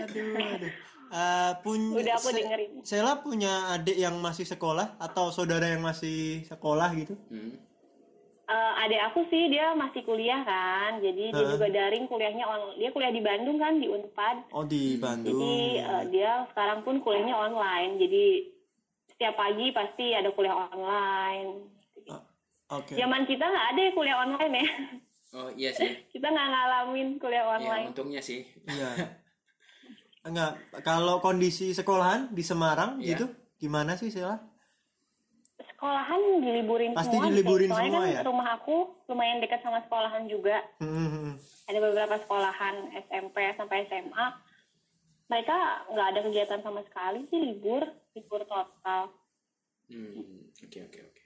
Aduh, 0.00 0.34
aduh. 0.34 0.72
Eh, 1.10 1.52
punya 1.60 1.90
Udah 1.98 2.14
aku 2.14 2.28
Se- 2.30 2.38
dengerin. 2.38 2.70
Sela 2.86 3.18
punya 3.18 3.74
adik 3.74 3.98
yang 3.98 4.14
masih 4.22 4.46
sekolah 4.46 4.94
atau 4.96 5.34
saudara 5.34 5.66
yang 5.66 5.82
masih 5.82 6.46
sekolah 6.46 6.86
gitu? 6.94 7.18
Hmm. 7.26 7.58
Eh, 8.46 8.72
adik 8.82 8.98
aku 9.04 9.26
sih 9.26 9.46
dia 9.46 9.74
masih 9.74 10.02
kuliah 10.02 10.42
kan, 10.42 10.98
jadi 10.98 11.30
dia 11.30 11.38
Heeh. 11.38 11.50
juga 11.54 11.66
daring 11.66 12.06
kuliahnya 12.06 12.46
on, 12.46 12.74
dia 12.74 12.90
kuliah 12.90 13.10
di 13.10 13.22
Bandung 13.22 13.58
kan 13.58 13.78
di 13.78 13.86
Unpad. 13.86 14.50
Oh 14.50 14.62
di 14.62 14.98
Bandung. 14.98 15.38
Jadi 15.38 15.54
eh, 15.78 16.02
dia 16.10 16.46
sekarang 16.50 16.82
pun 16.82 16.98
kuliahnya 16.98 17.34
online, 17.34 17.98
jadi 17.98 18.24
setiap 19.10 19.34
pagi 19.34 19.70
pasti 19.70 20.14
ada 20.14 20.30
kuliah 20.30 20.66
online. 20.66 21.70
Oke. 22.70 22.94
Zaman 22.94 23.26
kita 23.26 23.42
nggak 23.44 23.66
ada 23.70 23.80
ya 23.82 23.90
kuliah 23.92 24.18
online 24.20 24.52
ya, 24.54 24.66
Oh 25.32 25.50
iya 25.50 25.70
sih. 25.70 25.90
kita 26.14 26.26
nggak 26.26 26.48
ngalamin 26.48 27.08
kuliah 27.18 27.42
Iya 27.42 27.54
online. 27.56 27.86
untungnya 27.90 28.22
sih. 28.22 28.46
Iya. 28.62 28.90
Enggak, 30.20 30.60
kalau 30.84 31.16
kondisi 31.24 31.72
sekolahan 31.72 32.28
di 32.30 32.44
Semarang 32.44 33.00
Iya. 33.00 33.16
gitu 33.16 33.26
gimana 33.56 33.96
sih 33.96 34.12
Sela? 34.12 34.36
Sekolahan 35.56 36.44
diliburin 36.44 36.92
Pasti 36.92 37.16
semua, 37.16 37.28
diliburin 37.32 37.68
deh. 37.68 37.76
Soalnya 37.76 37.88
semua 37.88 38.04
kan 38.04 38.12
ya? 38.12 38.22
rumah 38.28 38.48
aku 38.60 38.76
lumayan 39.08 39.40
dekat 39.40 39.60
sama 39.64 39.80
sekolahan 39.80 40.28
juga. 40.28 40.60
Hmm, 40.76 41.40
ada 41.68 41.78
beberapa 41.80 42.14
sekolahan 42.20 42.74
SMP 43.08 43.36
sampai 43.56 43.88
SMA 43.88 44.26
mereka 45.30 45.56
nggak 45.88 46.06
ada 46.10 46.20
kegiatan 46.26 46.60
sama 46.60 46.82
sekali 46.84 47.22
sih 47.30 47.38
libur 47.38 47.86
libur 48.18 48.42
total 48.44 49.14
Hmm, 49.90 50.46
oke 50.54 50.78
oke 50.86 50.98
oke. 51.02 51.22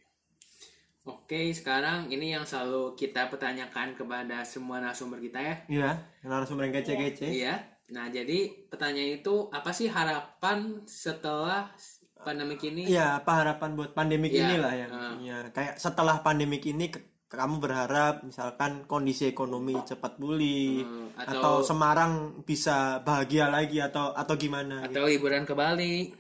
Oke, 1.04 1.52
sekarang 1.52 2.08
ini 2.08 2.32
yang 2.32 2.48
selalu 2.48 2.96
kita 2.96 3.28
pertanyakan 3.28 3.92
kepada 3.92 4.40
semua 4.48 4.80
narasumber 4.80 5.20
kita 5.20 5.36
ya. 5.36 5.56
Iya, 5.68 5.90
narasumber 6.24 6.72
yang 6.72 6.80
kece-kece. 6.80 7.28
Iya. 7.28 7.73
Nah, 7.84 8.08
jadi 8.08 8.48
pertanyaan 8.72 9.20
itu 9.20 9.52
apa 9.52 9.70
sih 9.76 9.92
harapan 9.92 10.80
setelah 10.88 11.68
pandemi 12.16 12.56
ini? 12.56 12.88
Iya, 12.88 13.20
apa 13.20 13.44
harapan 13.44 13.76
buat 13.76 13.92
pandemik 13.92 14.32
Iya, 14.32 14.40
inilah 14.48 14.72
ya. 14.72 14.86
heeh. 14.88 15.12
Iya, 15.20 15.38
kayak 15.52 15.74
setelah 15.76 16.24
pandemik 16.24 16.64
ini 16.64 16.88
kamu 17.28 17.58
berharap 17.58 18.22
misalkan 18.22 18.86
kondisi 18.86 19.26
ekonomi 19.26 19.74
cepat 19.82 20.16
pulih 20.16 20.86
Hmm, 20.86 21.08
atau, 21.18 21.34
atau 21.34 21.54
Semarang 21.60 22.12
bisa 22.46 23.02
bahagia 23.02 23.50
lagi 23.50 23.82
atau 23.82 24.14
atau 24.14 24.34
gimana 24.38 24.86
gitu. 24.86 25.02
atau 25.02 25.10
liburan 25.10 25.42
ke 25.42 25.52
Bali. 25.52 26.14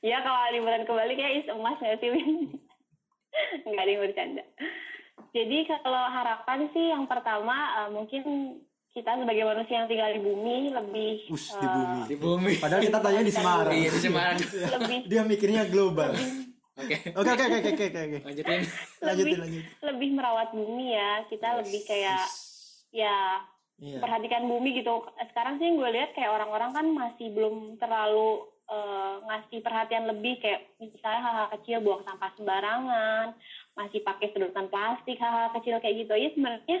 ya 0.00 0.22
kalau 0.22 0.38
liburan 0.54 0.86
ke 0.86 0.92
Bali 0.92 1.12
kayak 1.18 1.32
is 1.42 1.48
emas 1.50 1.76
nggak 1.82 1.98
sih 1.98 2.10
Win? 2.14 2.30
nggak 3.66 3.82
ada 3.82 3.90
yang 3.90 4.02
bercanda 4.06 4.44
jadi 5.34 5.58
kalau 5.66 6.04
harapan 6.08 6.58
sih 6.70 6.86
yang 6.86 7.04
pertama 7.10 7.56
eh, 7.82 7.88
mungkin 7.90 8.22
kita 8.96 9.12
sebagai 9.12 9.44
manusia 9.44 9.74
yang 9.76 9.88
tinggal 9.92 10.08
di 10.08 10.20
bumi 10.24 10.56
lebih 10.72 11.12
Us, 11.28 11.52
di 11.52 11.66
eh, 11.68 11.68
bumi. 11.68 12.00
Di 12.08 12.16
bumi. 12.16 12.52
Padahal 12.56 12.80
kita 12.80 12.98
tanya 13.04 13.20
di 13.20 13.32
Semarang. 13.36 13.76
Iya, 13.76 13.90
di 13.92 14.00
Semarang. 14.00 14.38
lebih 14.80 14.98
Dia 15.04 15.22
mikirnya 15.28 15.62
global. 15.68 16.16
Oke. 16.76 16.96
Oke 17.12 17.30
oke 17.36 17.44
oke 17.44 17.58
oke 17.60 17.70
oke 17.72 18.00
oke. 18.00 18.18
Lanjutin. 18.24 18.60
Lanjutin 19.04 19.16
lebih 19.20 19.36
lanjutin. 19.44 19.64
lebih 19.84 20.08
merawat 20.16 20.48
bumi 20.56 20.96
ya 20.96 21.12
kita 21.28 21.48
lebih 21.60 21.80
kayak 21.84 22.24
ya 22.92 23.44
Iya. 23.76 24.00
perhatikan 24.00 24.48
bumi 24.48 24.80
gitu. 24.80 25.04
Sekarang 25.28 25.60
sih 25.60 25.68
gue 25.68 25.88
lihat 25.92 26.16
kayak 26.16 26.32
orang-orang 26.32 26.72
kan 26.72 26.86
masih 26.96 27.28
belum 27.36 27.76
terlalu 27.76 28.48
eh, 28.66 29.14
ngasih 29.28 29.60
perhatian 29.60 30.08
lebih 30.08 30.40
kayak 30.40 30.64
misalnya 30.80 31.20
hal-hal 31.20 31.48
kecil 31.60 31.84
buang 31.84 32.00
sampah 32.02 32.32
sembarangan, 32.40 33.36
masih 33.76 34.00
pakai 34.00 34.32
sedotan 34.32 34.72
plastik, 34.72 35.20
hal-hal 35.20 35.52
kecil 35.60 35.76
kayak 35.84 35.96
gitu 36.02 36.12
aja 36.16 36.28
sebenarnya 36.32 36.78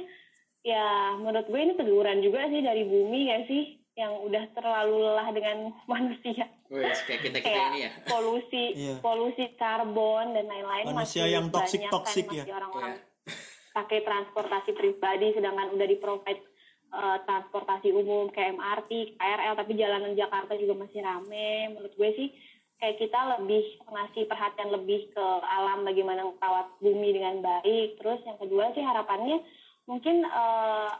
ya 0.66 0.86
menurut 1.14 1.46
gue 1.46 1.60
ini 1.60 1.74
teguran 1.74 2.18
juga 2.20 2.42
sih 2.46 2.58
dari 2.58 2.82
bumi 2.82 3.20
ya 3.24 3.38
sih 3.46 3.62
yang 3.94 4.12
udah 4.20 4.44
terlalu 4.52 4.98
lelah 5.00 5.28
dengan 5.30 5.56
manusia 5.90 6.50
Wih, 6.66 6.82
kayak 6.82 7.22
kita 7.22 7.38
kita 7.38 7.38
kayak 7.40 7.66
ini 7.70 7.78
ya. 7.80 7.90
polusi 8.04 8.64
Iya. 8.74 8.94
polusi 8.98 9.44
karbon 9.54 10.34
dan 10.34 10.44
lain-lain 10.44 10.84
Manusia 10.88 11.22
masih 11.22 11.32
yang 11.32 11.46
toksik- 11.48 11.80
banyak 11.80 11.94
toksik 11.94 12.26
kan, 12.26 12.36
ya. 12.36 12.44
orang-orang 12.52 12.92
Iya. 12.92 13.02
pakai 13.76 13.98
transportasi 14.02 14.70
pribadi 14.72 15.26
sedangkan 15.32 15.70
udah 15.70 15.86
di 15.86 15.96
provide 15.96 16.42
eh, 16.88 17.18
transportasi 17.22 17.88
umum 17.92 18.26
kayak 18.28 18.54
MRT, 18.54 18.90
KRL 19.14 19.54
tapi 19.54 19.72
jalanan 19.74 20.12
Jakarta 20.12 20.52
juga 20.54 20.74
masih 20.76 21.00
rame 21.00 21.48
menurut 21.70 21.92
gue 21.92 22.10
sih 22.12 22.28
kayak 22.76 22.98
kita 22.98 23.16
lebih 23.34 23.62
ngasih 23.86 24.24
perhatian 24.24 24.68
lebih 24.70 25.08
ke 25.08 25.24
alam 25.42 25.80
bagaimana 25.82 26.26
merawat 26.26 26.68
bumi 26.76 27.08
dengan 27.10 27.40
baik 27.40 27.96
terus 27.96 28.20
yang 28.22 28.36
kedua 28.36 28.68
sih 28.70 28.82
harapannya 28.82 29.40
mungkin 29.86 30.22
eh, 30.22 30.90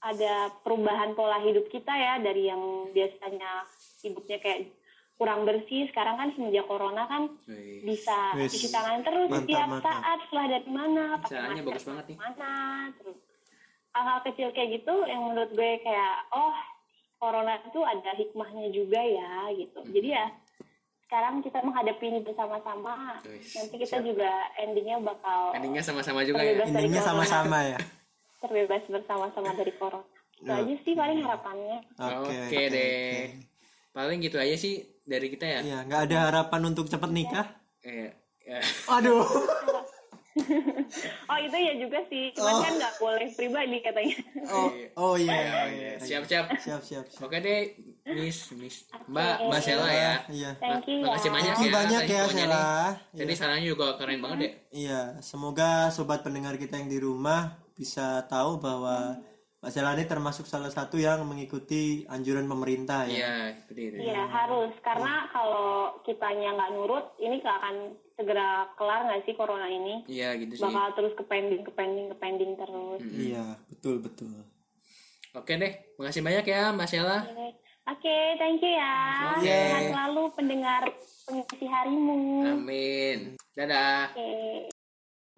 ada 0.00 0.34
perubahan 0.60 1.12
pola 1.12 1.40
hidup 1.40 1.64
kita 1.66 1.88
ya 1.90 2.14
dari 2.18 2.44
yang 2.44 2.60
biasanya 2.90 3.64
hidupnya 4.00 4.36
kayak 4.36 4.68
kurang 5.14 5.42
bersih 5.42 5.86
sekarang 5.88 6.14
kan 6.14 6.28
semenjak 6.30 6.66
corona 6.66 7.06
kan 7.06 7.30
Wih. 7.46 7.80
bisa 7.82 8.34
cuci 8.36 8.68
tangan 8.68 9.00
terus 9.00 9.26
Mantap, 9.26 9.40
setiap 9.40 9.68
mantap. 9.70 9.86
saat 9.86 10.18
setelah 10.22 10.46
dari 10.50 10.68
mana 10.68 11.02
pakai 11.16 11.38
masker 11.40 11.64
bagus 11.64 11.84
banget 11.84 12.04
nih. 12.04 12.16
mana 12.18 12.52
terus 12.94 13.18
hal-hal 13.90 14.18
kecil 14.24 14.48
kayak 14.50 14.70
gitu 14.74 14.94
yang 15.04 15.22
menurut 15.24 15.50
gue 15.50 15.72
kayak 15.80 16.14
oh 16.30 16.54
corona 17.16 17.54
itu 17.58 17.80
ada 17.80 18.10
hikmahnya 18.12 18.68
juga 18.68 19.00
ya 19.00 19.32
gitu 19.54 19.80
Hmm. 19.80 19.92
jadi 19.94 20.08
ya 20.12 20.26
sekarang 21.04 21.34
kita 21.40 21.62
menghadapi 21.62 22.04
ini 22.04 22.20
bersama-sama 22.20 23.22
nanti 23.22 23.76
kita 23.78 23.96
siap. 23.96 24.04
juga 24.04 24.30
endingnya 24.58 24.98
bakal 24.98 25.54
Endingnya 25.54 25.80
sama-sama 25.80 26.20
juga 26.22 26.42
ya. 26.42 26.58
Corona. 26.60 27.00
sama-sama 27.00 27.58
ya. 27.64 27.78
terbebas 28.44 28.84
bersama-sama 28.86 29.50
dari 29.52 29.72
corona 29.72 30.04
itu 30.34 30.44
Nah. 30.44 30.60
aja 30.60 30.74
sih 30.78 30.92
paling 30.92 31.18
harapannya 31.18 31.78
Oke. 31.96 32.36
Oke 32.44 32.60
deh. 32.68 33.32
Paling 33.90 34.18
gitu 34.20 34.36
aja 34.36 34.52
sih 34.54 34.74
dari 35.00 35.28
kita 35.28 35.46
ya. 35.46 35.60
Iya, 35.62 35.78
nggak 35.82 36.00
ada 36.04 36.18
harapan 36.28 36.60
untuk 36.66 36.84
cepet 36.84 37.08
nikah. 37.08 37.46
Eh, 37.80 38.12
ya. 38.42 38.60
Aduh. 38.90 39.24
oh 41.24 41.38
itu 41.38 41.54
ya 41.56 41.72
juga 41.78 42.02
sih 42.04 42.34
cuman 42.34 42.50
Oh. 42.50 42.60
kan 42.60 42.72
nggak 42.74 42.94
boleh 42.98 43.28
pribadi 43.32 43.78
katanya 43.78 44.16
oh 44.50 44.68
oh 44.96 45.14
iya 45.14 45.30
Iya, 45.30 45.38
iya, 45.38 45.46
iya. 45.46 45.64
iya. 45.70 45.92
Siap-siap. 45.96 46.44
siap 46.58 46.82
siap 46.82 47.06
siap 47.06 47.22
Oke 47.22 47.38
deh, 47.38 47.70
Miss, 48.10 48.50
Miss, 48.52 48.82
Mbak, 49.06 49.46
Mbak 49.46 49.60
Sela 49.62 49.88
ya. 49.88 50.14
iya 50.28 50.50
thank 50.58 50.90
you 50.90 51.06
Makasih 51.06 51.30
ya 51.30 51.32
banyak 51.32 51.54
Thank 51.54 51.70
banyak 51.70 52.02
ya 52.02 52.18
infonya 52.18 52.26
nih. 52.26 52.50
Sela 52.50 52.66
Jadi 53.14 53.32
sarannya 53.32 53.68
juga 53.68 53.86
keren 53.94 54.18
banget 54.18 54.38
deh. 54.40 54.52
Iya, 54.74 55.00
semoga 55.20 55.70
sobat 55.88 56.20
pendengar 56.20 56.58
kita 56.58 56.76
yang 56.76 56.90
di 56.90 56.98
rumah 56.98 57.54
bisa 57.74 58.22
tahu 58.26 58.58
bahwa 58.58 59.18
Mbak 59.64 59.72
Sela 59.72 59.96
ini 59.96 60.04
termasuk 60.04 60.44
salah 60.44 60.68
satu 60.68 61.00
yang 61.00 61.24
mengikuti 61.24 62.04
anjuran 62.04 62.44
pemerintah 62.44 63.08
ya. 63.08 63.16
Iya, 63.16 63.34
seperti 63.56 63.80
itu. 63.80 63.96
Iya 64.04 64.22
harus 64.28 64.72
karena 64.84 65.24
kalau 65.32 65.98
kitanya 66.04 66.52
nggak 66.52 66.72
nurut 66.76 67.16
ini 67.16 67.40
nggak 67.40 67.58
akan 67.64 67.76
segera 68.12 68.68
kelar 68.76 69.08
nggak 69.08 69.24
sih 69.24 69.32
corona 69.32 69.64
ini 69.64 70.04
Iya, 70.04 70.36
gitu 70.36 70.60
sih. 70.60 70.62
bakal 70.62 70.92
terus 70.94 71.16
ke 71.16 71.24
pending 71.24 71.64
ke 71.64 71.72
pending 71.72 72.06
ke 72.12 72.16
pending 72.20 72.52
terus 72.60 73.00
Iya, 73.08 73.56
betul 73.72 74.04
betul. 74.04 74.36
Oke 75.32 75.56
deh, 75.56 75.72
makasih 75.96 76.20
banyak 76.20 76.44
ya 76.44 76.70
Mbak 76.70 76.86
Sela. 76.86 77.24
Oke, 77.24 77.56
Oke, 77.84 78.16
thank 78.36 78.60
you 78.60 78.68
ya. 78.68 78.96
Oke. 79.32 79.48
Sehat 79.48 79.82
selalu 79.92 80.22
pendengar 80.32 80.82
pengisi 81.24 81.66
harimu. 81.68 82.16
Amin. 82.52 83.18
Dadah. 83.52 84.12
Oke. 84.12 84.68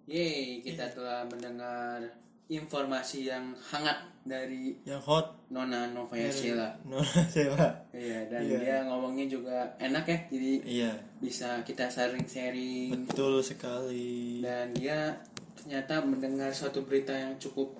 Yeay, 0.07 0.63
kita 0.63 0.91
telah 0.91 1.27
mendengar 1.27 2.26
informasi 2.49 3.27
yang 3.27 3.51
hangat 3.61 3.95
dari 4.23 4.75
Yang 4.83 5.01
hot 5.03 5.25
Nona 5.47 5.87
Novaya 5.87 6.27
Sela. 6.27 6.75
Nona 6.83 7.03
Sela. 7.27 7.67
Iya, 7.91 8.27
dan 8.27 8.41
Iya. 8.41 8.57
dia 8.57 8.77
ngomongnya 8.83 9.25
juga 9.25 9.57
enak 9.77 10.03
ya. 10.03 10.17
Jadi 10.27 10.51
Iya, 10.63 10.91
bisa 11.17 11.59
kita 11.61 11.87
sharing-sharing 11.87 13.05
betul 13.05 13.39
sekali. 13.41 14.39
dan 14.39 14.71
dia 14.71 15.15
ternyata 15.55 15.99
mendengar 16.01 16.51
suatu 16.51 16.81
berita 16.81 17.11
yang 17.11 17.35
cukup 17.37 17.75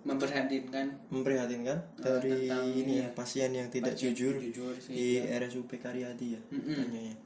memprihatinkan 0.00 0.88
Memprihatinkan 1.08 1.76
Eh, 1.76 2.00
dari 2.00 2.46
tentang 2.46 2.64
ini 2.66 2.94
ya 2.98 3.02
ya, 3.02 3.08
pasien 3.12 3.50
yang 3.50 3.68
tidak 3.68 3.92
pasien 3.92 4.14
jujur, 4.14 4.34
jujur 4.38 4.72
sih, 4.78 4.94
di 4.94 5.08
ya. 5.20 5.36
RSUP 5.38 5.68
Karyadi 5.74 6.26
ya. 6.32 6.40
Mm-mm. 6.48 6.76
Tanyanya. 6.78 7.16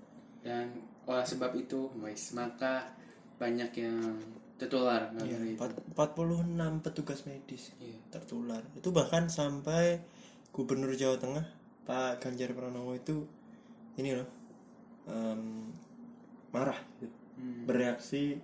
dan 0.42 0.66
oleh 1.04 1.22
sebab 1.22 1.54
itu 1.54 1.86
wes 1.96 2.30
maka 2.32 2.90
banyak 3.36 3.70
yang 3.76 4.18
tertular 4.54 5.10
empat- 5.10 5.78
46 5.88 6.46
petugas 6.80 7.20
medis 7.22 7.74
Iya. 7.76 7.98
tertular. 8.10 8.62
Itu 8.72 8.90
bahkan 8.90 9.26
sampai 9.26 9.98
Gubernur 10.48 10.92
Jawa 10.92 11.16
Tengah 11.16 11.46
Pak 11.82 12.20
Ganjar 12.20 12.52
Pranowo 12.52 12.92
itu 12.92 13.26
ini 13.94 14.14
loh 14.14 14.28
em, 15.04 15.72
marah 16.48 16.78
gitu. 16.96 17.10
Hmm. 17.32 17.64
bereaksi 17.64 18.38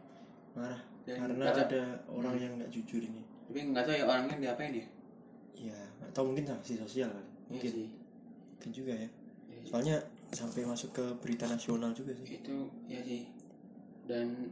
marah 0.52 0.80
Dan 1.04 1.22
karena 1.22 1.44
kata- 1.46 1.68
ada 1.68 1.82
orang 2.08 2.34
yang 2.36 2.52
nggak 2.56 2.68
jujur 2.68 2.98
ini. 2.98 3.22
tapi 3.44 3.58
nggak 3.66 3.80
tahu 3.82 3.94
ya 3.94 4.04
orangnya 4.04 4.36
diapain 4.42 4.74
ya 4.74 4.86
Ya, 5.54 5.78
tahu 6.10 6.30
mungkin 6.30 6.46
sanksi 6.46 6.78
sosial 6.78 7.08
kali. 7.08 7.18
Iya 7.18 7.50
Mungkin, 7.50 7.70
sih 7.72 7.88
mungkin 8.52 8.70
juga 8.72 8.92
ya. 8.92 9.08
Iya 9.44 9.58
sih. 9.58 9.68
Soalnya 9.68 9.96
sampai 10.30 10.62
masuk 10.62 10.90
ke 10.92 11.04
berita 11.18 11.44
nasional 11.46 11.90
juga 11.90 12.12
sih. 12.14 12.36
itu 12.36 12.56
ya 12.84 13.00
sih 13.00 13.26
dan 14.04 14.50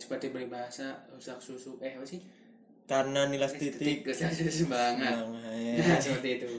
seperti 0.00 0.32
berbahasa 0.32 1.04
rusak 1.12 1.36
susu 1.38 1.76
eh 1.78 1.92
apa 1.92 2.02
sih? 2.02 2.24
Karena 2.84 3.28
nilai 3.28 3.46
titik 3.46 4.02
rusak 4.02 4.32
susu 4.32 4.66
banget 4.66 5.12
Nah, 5.12 5.28
nah, 5.28 5.52
ya. 5.54 6.00
seperti 6.00 6.40
itu. 6.40 6.50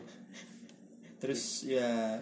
Terus 1.17 1.41
ya 1.65 2.17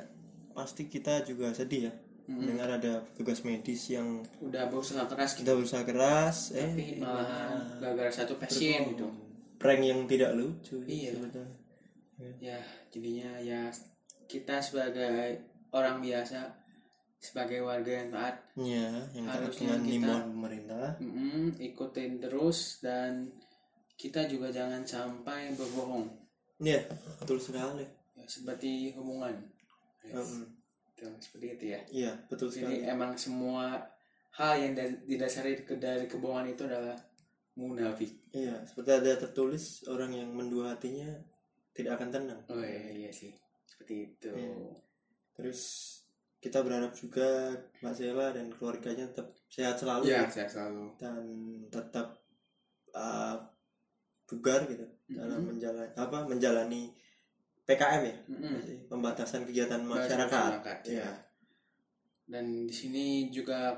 pasti 0.52 0.88
kita 0.88 1.24
juga 1.24 1.52
sedih 1.52 1.88
ya 1.88 1.94
mendengar 2.30 2.70
ada 2.72 3.02
petugas 3.02 3.42
medis 3.42 3.90
yang 3.90 4.22
udah 4.38 4.70
berusaha 4.70 5.02
keras 5.04 5.34
kita 5.34 5.50
gitu 5.50 5.58
berusaha 5.58 5.82
keras 5.82 6.38
eh 6.54 6.70
tapi 6.70 7.02
malah 7.02 7.58
gara-gara 7.82 8.12
satu 8.14 8.38
pasien 8.38 8.86
gitu. 8.94 9.10
Prank 9.58 9.82
yang 9.82 10.06
tidak 10.06 10.38
lucu 10.38 10.78
Iya. 10.86 11.18
sebetulnya. 11.18 11.58
ya 12.38 12.60
jadinya 12.92 13.32
ya 13.40 13.62
kita 14.28 14.62
sebagai 14.62 15.42
orang 15.72 16.04
biasa 16.04 16.54
sebagai 17.20 17.60
warga 17.62 17.92
yang 17.94 18.10
taat. 18.10 18.36
Ya 18.56 18.88
yang 19.12 19.28
Harusnya 19.28 19.76
dengan 19.76 19.84
kita- 19.86 20.24
pemerintah. 20.26 20.88
Mm, 20.98 21.46
ikutin 21.54 22.12
terus 22.18 22.80
dan 22.80 23.28
kita 23.94 24.24
juga 24.26 24.48
jangan 24.50 24.82
sampai 24.82 25.52
berbohong. 25.54 26.08
Ya 26.58 26.80
betul 27.20 27.36
sekali. 27.38 27.84
Ya, 28.16 28.24
seperti 28.26 28.96
hubungan. 28.96 29.36
Yes. 30.02 30.16
Mm, 30.16 30.48
Tuh, 30.96 31.16
seperti 31.20 31.46
itu 31.56 31.66
ya. 31.72 31.80
Iya 31.90 32.12
betul 32.28 32.48
sekali. 32.48 32.84
jadi 32.84 32.92
emang 32.92 33.16
semua 33.16 33.80
hal 34.34 34.56
yang 34.56 34.76
da- 34.76 35.00
didasari 35.04 35.56
dari 35.76 36.04
kebohongan 36.06 36.52
itu 36.52 36.64
adalah 36.64 36.96
munafik. 37.54 38.12
Iya 38.32 38.64
seperti 38.64 38.92
ada 38.96 39.12
tertulis 39.16 39.84
orang 39.88 40.12
yang 40.12 40.32
mendua 40.32 40.76
hatinya 40.76 41.08
tidak 41.72 41.96
akan 41.96 42.10
tenang. 42.10 42.42
Oh 42.48 42.60
iya, 42.60 42.92
iya 42.92 43.12
sih. 43.12 43.32
Seperti 43.66 43.96
itu. 44.08 44.32
Iya. 44.32 44.76
terus 45.32 45.60
kita 46.40 46.64
berharap 46.64 46.92
juga 46.92 47.52
Mbak 47.80 47.94
Sela 47.94 48.32
dan 48.32 48.48
keluarganya 48.48 49.06
tetap 49.08 49.28
sehat 49.46 49.76
selalu 49.76 50.08
ya. 50.08 50.24
saya 50.26 50.48
selalu. 50.48 50.88
Dan 50.96 51.24
tetap 51.68 52.16
uh, 52.92 53.36
bugar 54.26 54.64
gitu 54.66 54.86
dalam 55.10 55.42
Mhm. 55.42 55.48
menjalani 55.52 55.92
apa 55.94 56.18
menjalani 56.24 56.82
PKM 57.66 58.02
ya. 58.02 58.18
Mm-mm. 58.30 58.88
pembatasan 58.88 59.44
kegiatan 59.44 59.82
Masyarakat, 59.82 60.30
masyarakat 60.32 60.78
ya. 60.88 61.06
ya 61.06 61.12
dan 62.30 62.46
di 62.64 62.74
sini 62.74 63.06
juga 63.28 63.74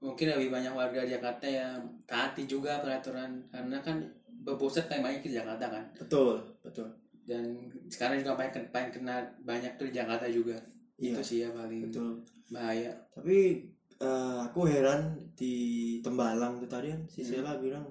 mungkin 0.00 0.32
lebih 0.32 0.48
banyak 0.48 0.72
warga 0.72 1.04
Jakarta 1.04 1.44
yang 1.44 1.76
taati 2.08 2.48
juga 2.48 2.80
peraturan. 2.80 3.44
Karena 3.52 3.76
kan 3.78 4.00
berpusat 4.40 4.88
paling 4.88 5.04
banyak 5.04 5.20
di 5.20 5.36
Jakarta 5.36 5.68
kan. 5.68 5.84
Betul 5.92 6.40
betul. 6.64 6.88
Dan 7.28 7.44
sekarang 7.86 8.24
juga 8.24 8.40
ken- 8.48 8.72
paling 8.72 8.88
kena 8.88 9.20
banyak 9.44 9.76
tuh 9.76 9.92
di 9.92 9.94
Jakarta 9.94 10.24
juga 10.24 10.56
Iya. 10.98 11.14
itu 11.14 11.22
sih 11.22 11.38
ya 11.46 11.48
paling 11.54 11.88
betul. 11.88 12.18
bahaya. 12.50 12.90
Tapi 13.14 13.62
uh, 14.02 14.42
aku 14.42 14.66
heran 14.66 15.14
di 15.38 15.54
Tembalang 16.02 16.58
tuh 16.58 16.66
tadi 16.66 16.90
kan 16.90 17.00
si 17.06 17.22
Hmm. 17.22 17.38
Sela 17.38 17.54
bilang 17.62 17.86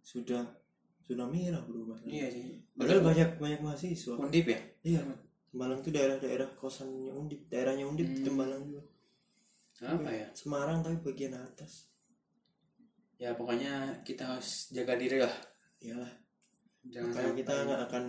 sudah 0.00 0.40
zona 1.04 1.28
merah 1.28 1.60
berubah 1.68 1.94
iya 2.08 2.26
sih. 2.32 2.56
Padahal 2.72 3.04
banyak 3.04 3.36
banyak 3.36 3.60
mahasiswa. 3.60 4.16
Undip 4.16 4.48
ya? 4.48 4.58
Iya. 4.82 5.00
Tembalang 5.52 5.80
tuh 5.84 5.92
daerah-daerah 5.92 6.48
kosannya 6.56 7.12
Undip 7.12 7.44
daerahnya 7.52 7.84
Undip 7.84 8.08
Hmm. 8.08 8.24
Tembalang 8.24 8.62
juga. 8.64 8.82
Apa 9.84 10.08
ya? 10.08 10.26
Semarang 10.32 10.80
tapi 10.80 10.96
bagian 11.04 11.36
atas. 11.36 11.92
Ya 13.16 13.36
pokoknya 13.36 14.00
kita 14.04 14.24
harus 14.24 14.72
jaga 14.72 14.96
diri 14.96 15.20
lah. 15.20 15.32
Iyalah. 15.80 16.12
Jangan 16.88 17.12
Makanya 17.12 17.32
kita 17.36 17.52
nggak 17.64 17.80
akan 17.92 18.04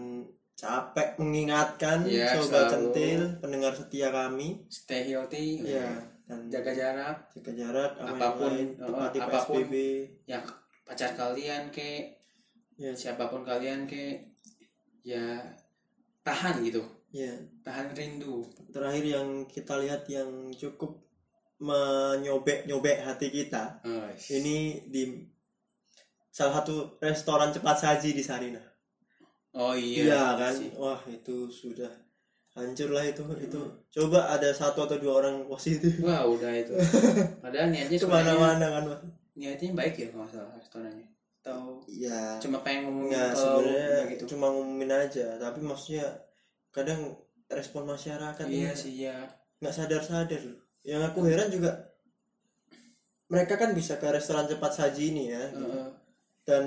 capek 0.57 1.21
mengingatkan 1.21 2.01
Iya, 2.09 2.33
sobat 2.41 2.65
selalu. 2.65 2.71
centil 2.73 3.21
pendengar 3.37 3.71
setia 3.77 4.09
kami. 4.09 4.65
Stay 4.67 5.13
healthy. 5.13 5.61
Ya 5.61 5.85
dan 6.27 6.49
jaga 6.51 6.75
jarak. 6.75 7.31
jaga 7.39 7.51
jarak 7.55 7.91
Apa 8.03 8.35
pun, 8.35 8.51
lain, 8.51 8.75
oh, 8.83 8.99
apa 8.99 9.15
pun. 9.47 9.63
PSBB 9.63 9.73
ya 10.27 10.41
pacar 10.83 11.13
kalian 11.13 11.69
ke. 11.69 12.17
Ya 12.75 12.91
siapa 12.91 13.29
pun 13.29 13.45
kalian 13.45 13.85
ke. 13.85 14.17
Ya 15.05 15.45
tahan 16.25 16.65
gitu. 16.65 16.81
Ya 17.13 17.31
tahan 17.63 17.93
rindu. 17.93 18.43
Terakhir 18.73 19.05
yang 19.05 19.45
kita 19.45 19.77
lihat 19.79 20.03
yang 20.09 20.51
cukup 20.57 21.07
menyobek 21.57 22.69
nyobek 22.69 23.01
hati 23.01 23.33
kita 23.33 23.81
Oh, 23.81 24.05
ini 24.29 24.77
di 24.93 25.25
salah 26.29 26.61
satu 26.61 27.01
restoran 27.01 27.49
cepat 27.49 27.81
saji 27.81 28.13
di 28.13 28.21
Sarina 28.21 28.61
oh 29.55 29.73
iya 29.77 30.03
iya 30.09 30.23
kan 30.35 30.53
sih. 30.55 30.69
wah 30.75 30.99
itu 31.07 31.47
sudah 31.47 31.91
hancur 32.57 32.89
lah 32.89 33.05
itu 33.05 33.21
itu 33.37 33.61
coba 33.93 34.33
ada 34.33 34.49
satu 34.49 34.89
atau 34.89 34.97
dua 34.97 35.21
orang 35.21 35.45
positif 35.45 36.01
wah 36.01 36.25
udah 36.25 36.49
itu 36.51 36.73
padahal 37.43 37.69
niatnya 37.69 37.97
ke 38.01 38.07
mana-mana 38.09 38.57
sebenarnya 38.57 38.69
kan 38.73 38.83
Mas? 38.89 39.01
niatnya 39.37 39.69
baik 39.77 39.95
ya 40.01 40.07
kalau 40.09 40.27
salah 40.27 40.53
restorannya 40.57 41.07
atau 41.45 41.79
Iya. 41.87 42.41
cuma 42.43 42.59
pengen 42.65 42.91
ngomongin 42.91 43.15
kalau 43.15 43.63
sebenarnya 43.63 44.01
gitu 44.11 44.23
cuma 44.35 44.51
ngumumin 44.51 44.91
aja, 44.91 45.39
tapi 45.39 45.63
maksudnya 45.63 46.03
kadang 46.75 47.15
respon 47.47 47.87
masyarakat 47.87 48.43
iya 48.51 48.75
sih 48.75 49.07
ya 49.07 49.15
nggak 49.63 49.71
sadar-sadar 49.71 50.41
loh. 50.43 50.59
Yang 50.83 51.01
aku 51.07 51.19
heran 51.23 51.47
juga 51.47 51.71
mereka 53.31 53.55
kan 53.55 53.71
bisa 53.71 53.95
ke 53.95 54.07
restoran 54.11 54.43
cepat 54.47 54.71
saji 54.75 55.15
ini 55.15 55.23
ya, 55.31 55.43
gitu. 55.55 55.71
Heeh. 55.71 55.89
dan 56.43 56.63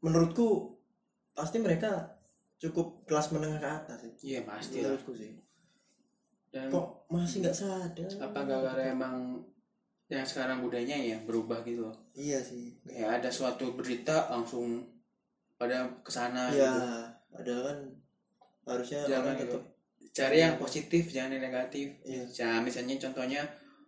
menurutku 0.00 0.71
pasti 1.32 1.56
mereka 1.58 1.90
cukup 2.56 3.02
kelas 3.04 3.32
menengah 3.32 3.58
ke 3.58 3.68
atas 3.68 3.98
sih. 4.00 4.12
iya 4.28 4.40
pasti 4.42 4.78
Menurutku 4.78 5.12
sih. 5.12 5.32
dan 6.48 6.68
Kok 6.68 7.08
masih 7.08 7.42
nggak 7.42 7.56
sadar? 7.56 8.10
apa 8.20 8.38
gara-gara 8.42 8.82
emang 8.86 9.40
yang 10.06 10.22
sekarang 10.22 10.60
budayanya 10.60 10.98
ya 10.98 11.16
berubah 11.24 11.64
gitu 11.64 11.88
loh 11.88 11.96
Iya 12.12 12.38
sih. 12.38 12.76
kayak 12.84 13.18
ada 13.18 13.28
suatu 13.28 13.72
berita 13.72 14.28
langsung 14.28 14.84
pada 15.56 15.82
ke 16.02 16.10
sana 16.10 16.48
Iya, 16.48 16.68
gitu 16.68 16.80
padahal 17.32 17.62
kan 17.64 17.78
harusnya 18.64 19.00
jangan 19.08 19.34
gitu 19.34 19.46
tetap 19.48 19.62
cari 20.12 20.36
yang 20.38 20.54
positif 20.56 21.02
jangan 21.08 21.32
yang 21.32 21.44
negatif 21.48 21.88
Iya. 22.04 22.22
Nah, 22.44 22.60
misalnya 22.60 23.00
contohnya 23.00 23.42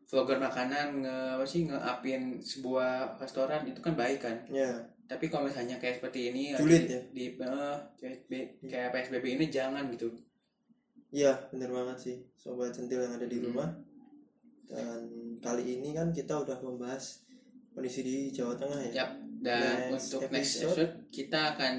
vlogger 0.05 0.39
makanan 0.39 1.01
nge 1.01 1.17
apa 1.35 1.45
sih 1.45 1.61
nge-upin 1.65 2.23
sebuah 2.39 3.17
restoran 3.17 3.65
itu 3.65 3.81
kan 3.81 3.93
baik 3.93 4.21
kan 4.21 4.37
ya 4.49 4.73
tapi 5.05 5.29
kalau 5.29 5.45
misalnya 5.45 5.77
kayak 5.77 5.99
seperti 5.99 6.31
ini 6.31 6.53
Sulit 6.53 6.83
lagi 6.83 6.93
ya? 6.93 7.01
di 7.11 7.25
eh, 7.35 7.77
PSB 7.95 8.31
kayak 8.65 8.89
PSBB 8.91 9.25
ini 9.33 9.47
jangan 9.49 9.85
gitu 9.89 10.09
iya 11.11 11.33
bener 11.49 11.69
banget 11.69 11.97
sih 12.01 12.17
sobat 12.35 12.71
centil 12.71 12.99
yang 12.99 13.13
ada 13.13 13.25
di 13.25 13.37
Hmm. 13.37 13.47
rumah 13.49 13.69
dan 14.65 15.01
kali 15.39 15.77
ini 15.77 15.93
kan 15.93 16.09
kita 16.09 16.35
udah 16.37 16.57
membahas 16.59 17.21
kondisi 17.71 18.01
di 18.01 18.17
Jawa 18.31 18.55
Tengah 18.55 18.81
ya 18.83 18.93
Yap, 18.97 19.11
dan 19.41 19.77
Next 19.91 20.09
untuk 20.11 20.31
next 20.31 20.53
episode. 20.57 20.65
episode 20.65 20.93
kita 21.11 21.41
akan 21.53 21.75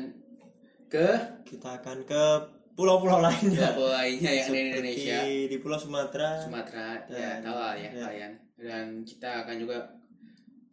ke 0.85 1.07
kita 1.43 1.69
akan 1.75 1.97
ke 2.03 2.23
pulau-pulau 2.71 3.19
lainnya 3.19 3.73
pulau 3.73 3.89
lainnya 3.91 4.31
yang 4.35 4.47
di 4.47 4.59
Indonesia 4.69 5.17
di 5.25 5.57
Pulau 5.57 5.75
Sumatera 5.75 6.37
Sumatera 6.37 7.01
Dan- 7.01 7.15
ya 7.15 7.31
tahu 7.41 7.57
lah 7.57 7.73
ya, 7.73 7.89
ya. 7.89 8.03
kalian 8.05 8.31
dan 8.55 8.85
kita 9.01 9.29
akan 9.43 9.55
juga 9.57 9.77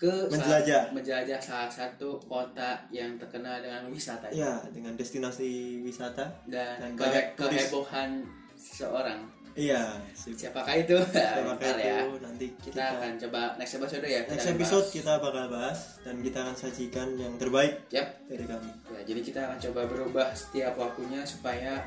ke 0.02 0.10
Menjelajah. 0.26 0.82
sa- 0.82 0.90
menjelajah 0.90 1.38
salah 1.38 1.70
satu 1.70 2.18
kota 2.20 2.74
yang 2.90 3.14
terkenal 3.16 3.54
dengan 3.56 3.86
wisata 3.86 4.26
ya 4.28 4.58
dengan 4.68 4.92
destinasi 4.92 5.78
wisata 5.80 6.26
dan, 6.44 6.74
Dan 6.76 6.98
ke- 6.98 7.38
kehebohan 7.38 8.26
seseorang 8.52 9.22
iya 9.52 9.94
si- 10.10 10.32
siapakah 10.32 10.74
itu 10.74 10.96
siapakah 11.06 11.54
Ntar 11.54 11.78
ya 11.78 11.96
itu 12.00 12.18
nanti 12.18 12.46
kita 12.58 12.72
kita, 12.72 12.84
akan 12.94 13.12
coba 13.20 13.40
next 13.54 13.76
episode 13.76 14.02
ya 14.02 14.20
next 14.24 14.48
episode 14.48 14.82
bahas. 14.82 14.96
kita 14.96 15.12
bakal 15.18 15.44
bahas 15.46 15.78
dan 16.00 16.16
kita 16.18 16.38
akan 16.40 16.56
sajikan 16.56 17.08
yang 17.14 17.34
terbaik 17.36 17.74
Yap. 17.88 18.08
dari 18.24 18.42
kami 18.42 18.70
Ya, 18.90 19.00
jadi 19.04 19.20
kita 19.22 19.40
akan 19.44 19.58
coba 19.62 19.80
berubah 19.86 20.28
setiap 20.32 20.74
waktunya 20.74 21.22
supaya 21.22 21.78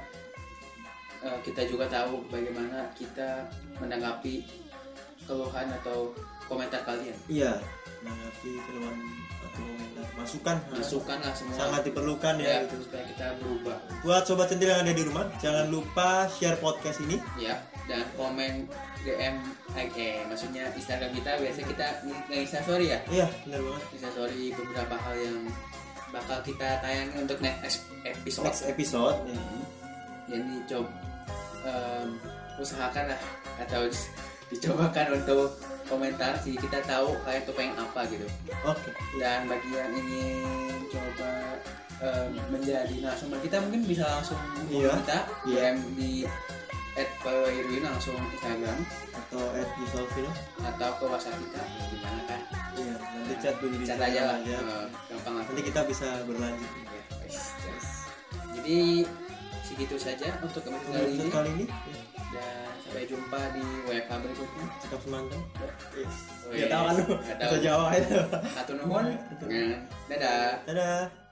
eh, 1.20 1.38
kita 1.42 1.66
juga 1.66 1.84
tahu 1.86 2.24
bagaimana 2.28 2.86
kita 2.94 3.44
menanggapi 3.76 4.46
keluhan 5.22 5.66
atau 5.74 6.14
komentar 6.46 6.80
kalian. 6.80 7.18
iya 7.28 7.58
menanggapi 8.06 8.52
keluhan 8.62 8.96
atau 9.42 9.66
masukan 10.16 10.58
Masukkan 10.70 11.18
lah 11.18 11.34
semua. 11.34 11.56
sangat 11.58 11.82
diperlukan 11.84 12.34
ya, 12.38 12.46
ya, 12.46 12.58
gitu 12.64 12.86
supaya 12.86 13.04
kita 13.10 13.26
berubah. 13.42 13.78
buat 14.06 14.24
sobat 14.24 14.48
centil 14.48 14.70
yang 14.70 14.86
ada 14.86 14.94
di 14.94 15.04
rumah 15.04 15.26
jangan 15.42 15.66
lupa 15.68 16.30
share 16.30 16.58
podcast 16.58 17.02
ini 17.02 17.18
Ya, 17.36 17.58
dan 17.86 18.06
komen 18.14 18.70
DM 19.02 19.36
eh, 19.74 19.90
eh, 19.92 20.22
maksudnya 20.26 20.70
Instagram 20.72 21.14
kita 21.14 21.38
biasa 21.38 21.60
kita 21.62 21.88
nge 22.30 22.58
story 22.62 22.86
ya. 22.90 23.00
iya 23.08 23.28
benar 23.46 23.62
banget 23.62 23.82
Insta 23.92 24.10
story 24.12 24.54
beberapa 24.54 24.96
hal 24.96 25.16
yang 25.18 25.40
bakal 26.10 26.40
kita 26.42 26.80
tayangi 26.80 27.18
untuk 27.20 27.38
next 27.42 27.84
episode. 28.06 28.46
next 28.46 28.64
episode 28.66 29.18
ya. 29.26 29.42
Jadi 30.26 30.54
coba 30.66 30.90
em, 31.66 32.08
usahakan 32.58 33.14
lah 33.14 33.20
atau 33.62 33.82
dicobakan 34.50 35.22
untuk 35.22 35.54
komentar 35.86 36.34
sih 36.38 36.54
kita 36.54 36.82
tahu 36.84 37.14
kalian 37.22 37.44
tuh 37.44 37.54
pengen 37.54 37.76
apa 37.76 38.02
gitu. 38.08 38.26
Oke. 38.64 38.90
Dan 39.16 39.46
bagi 39.46 39.70
yang 39.70 39.92
ingin 39.92 40.42
coba 40.88 41.30
em, 41.98 42.30
menjadi 42.50 42.96
narasumber 43.00 43.40
kita 43.40 43.58
mungkin 43.60 43.82
bisa 43.84 44.04
langsung 44.04 44.40
Iya. 44.68 44.92
kita. 45.00 45.18
Iya. 45.46 45.62
DM 45.72 45.78
di 45.96 46.12
@irwin 46.96 47.84
langsung 47.84 48.16
Instagram. 48.32 48.80
Atau 49.12 49.42
at 49.54 49.70
Yusuf 49.76 50.08
Film 50.12 50.32
atau 50.60 50.90
ke 50.96 51.06
WhatsApp 51.06 51.36
kita 51.40 51.62
gimana 51.90 52.22
kan? 52.26 52.42
Iya 52.74 52.94
nanti 52.96 53.34
chat 53.40 53.56
dulu 53.58 53.76
di 53.76 53.86
chat 53.86 53.98
aja 53.98 54.22
lah. 54.26 54.38
aja. 54.38 54.58
eh, 54.58 54.86
gampang 55.08 55.34
nanti 55.40 55.62
kita 55.62 55.82
bisa 55.84 56.08
berlanjut. 56.24 56.68
Ya, 56.68 57.02
wes, 57.20 57.38
wes. 57.64 57.88
jadi 58.54 58.80
segitu 59.62 59.96
saja 59.98 60.30
untuk 60.40 60.62
episode 60.62 60.94
kali 60.94 61.10
ini. 61.12 61.30
kali 61.30 61.50
ini. 61.54 61.66
ya, 61.66 61.76
dan 62.36 62.76
sampai 62.84 63.04
jumpa 63.08 63.40
di 63.56 63.64
WFH 63.88 64.12
berikutnya. 64.20 64.66
Cakap 64.84 65.00
semantap 65.02 65.42
yes. 65.96 66.16
Ya 66.52 66.68
tahu 66.68 66.84
kan 66.84 66.96
lu. 67.00 67.16
Jawa 67.64 67.88
itu. 67.96 68.20
Satu 68.52 68.72
nuhun. 68.78 69.06
Dadah. 70.12 70.62
dadah 70.68 71.25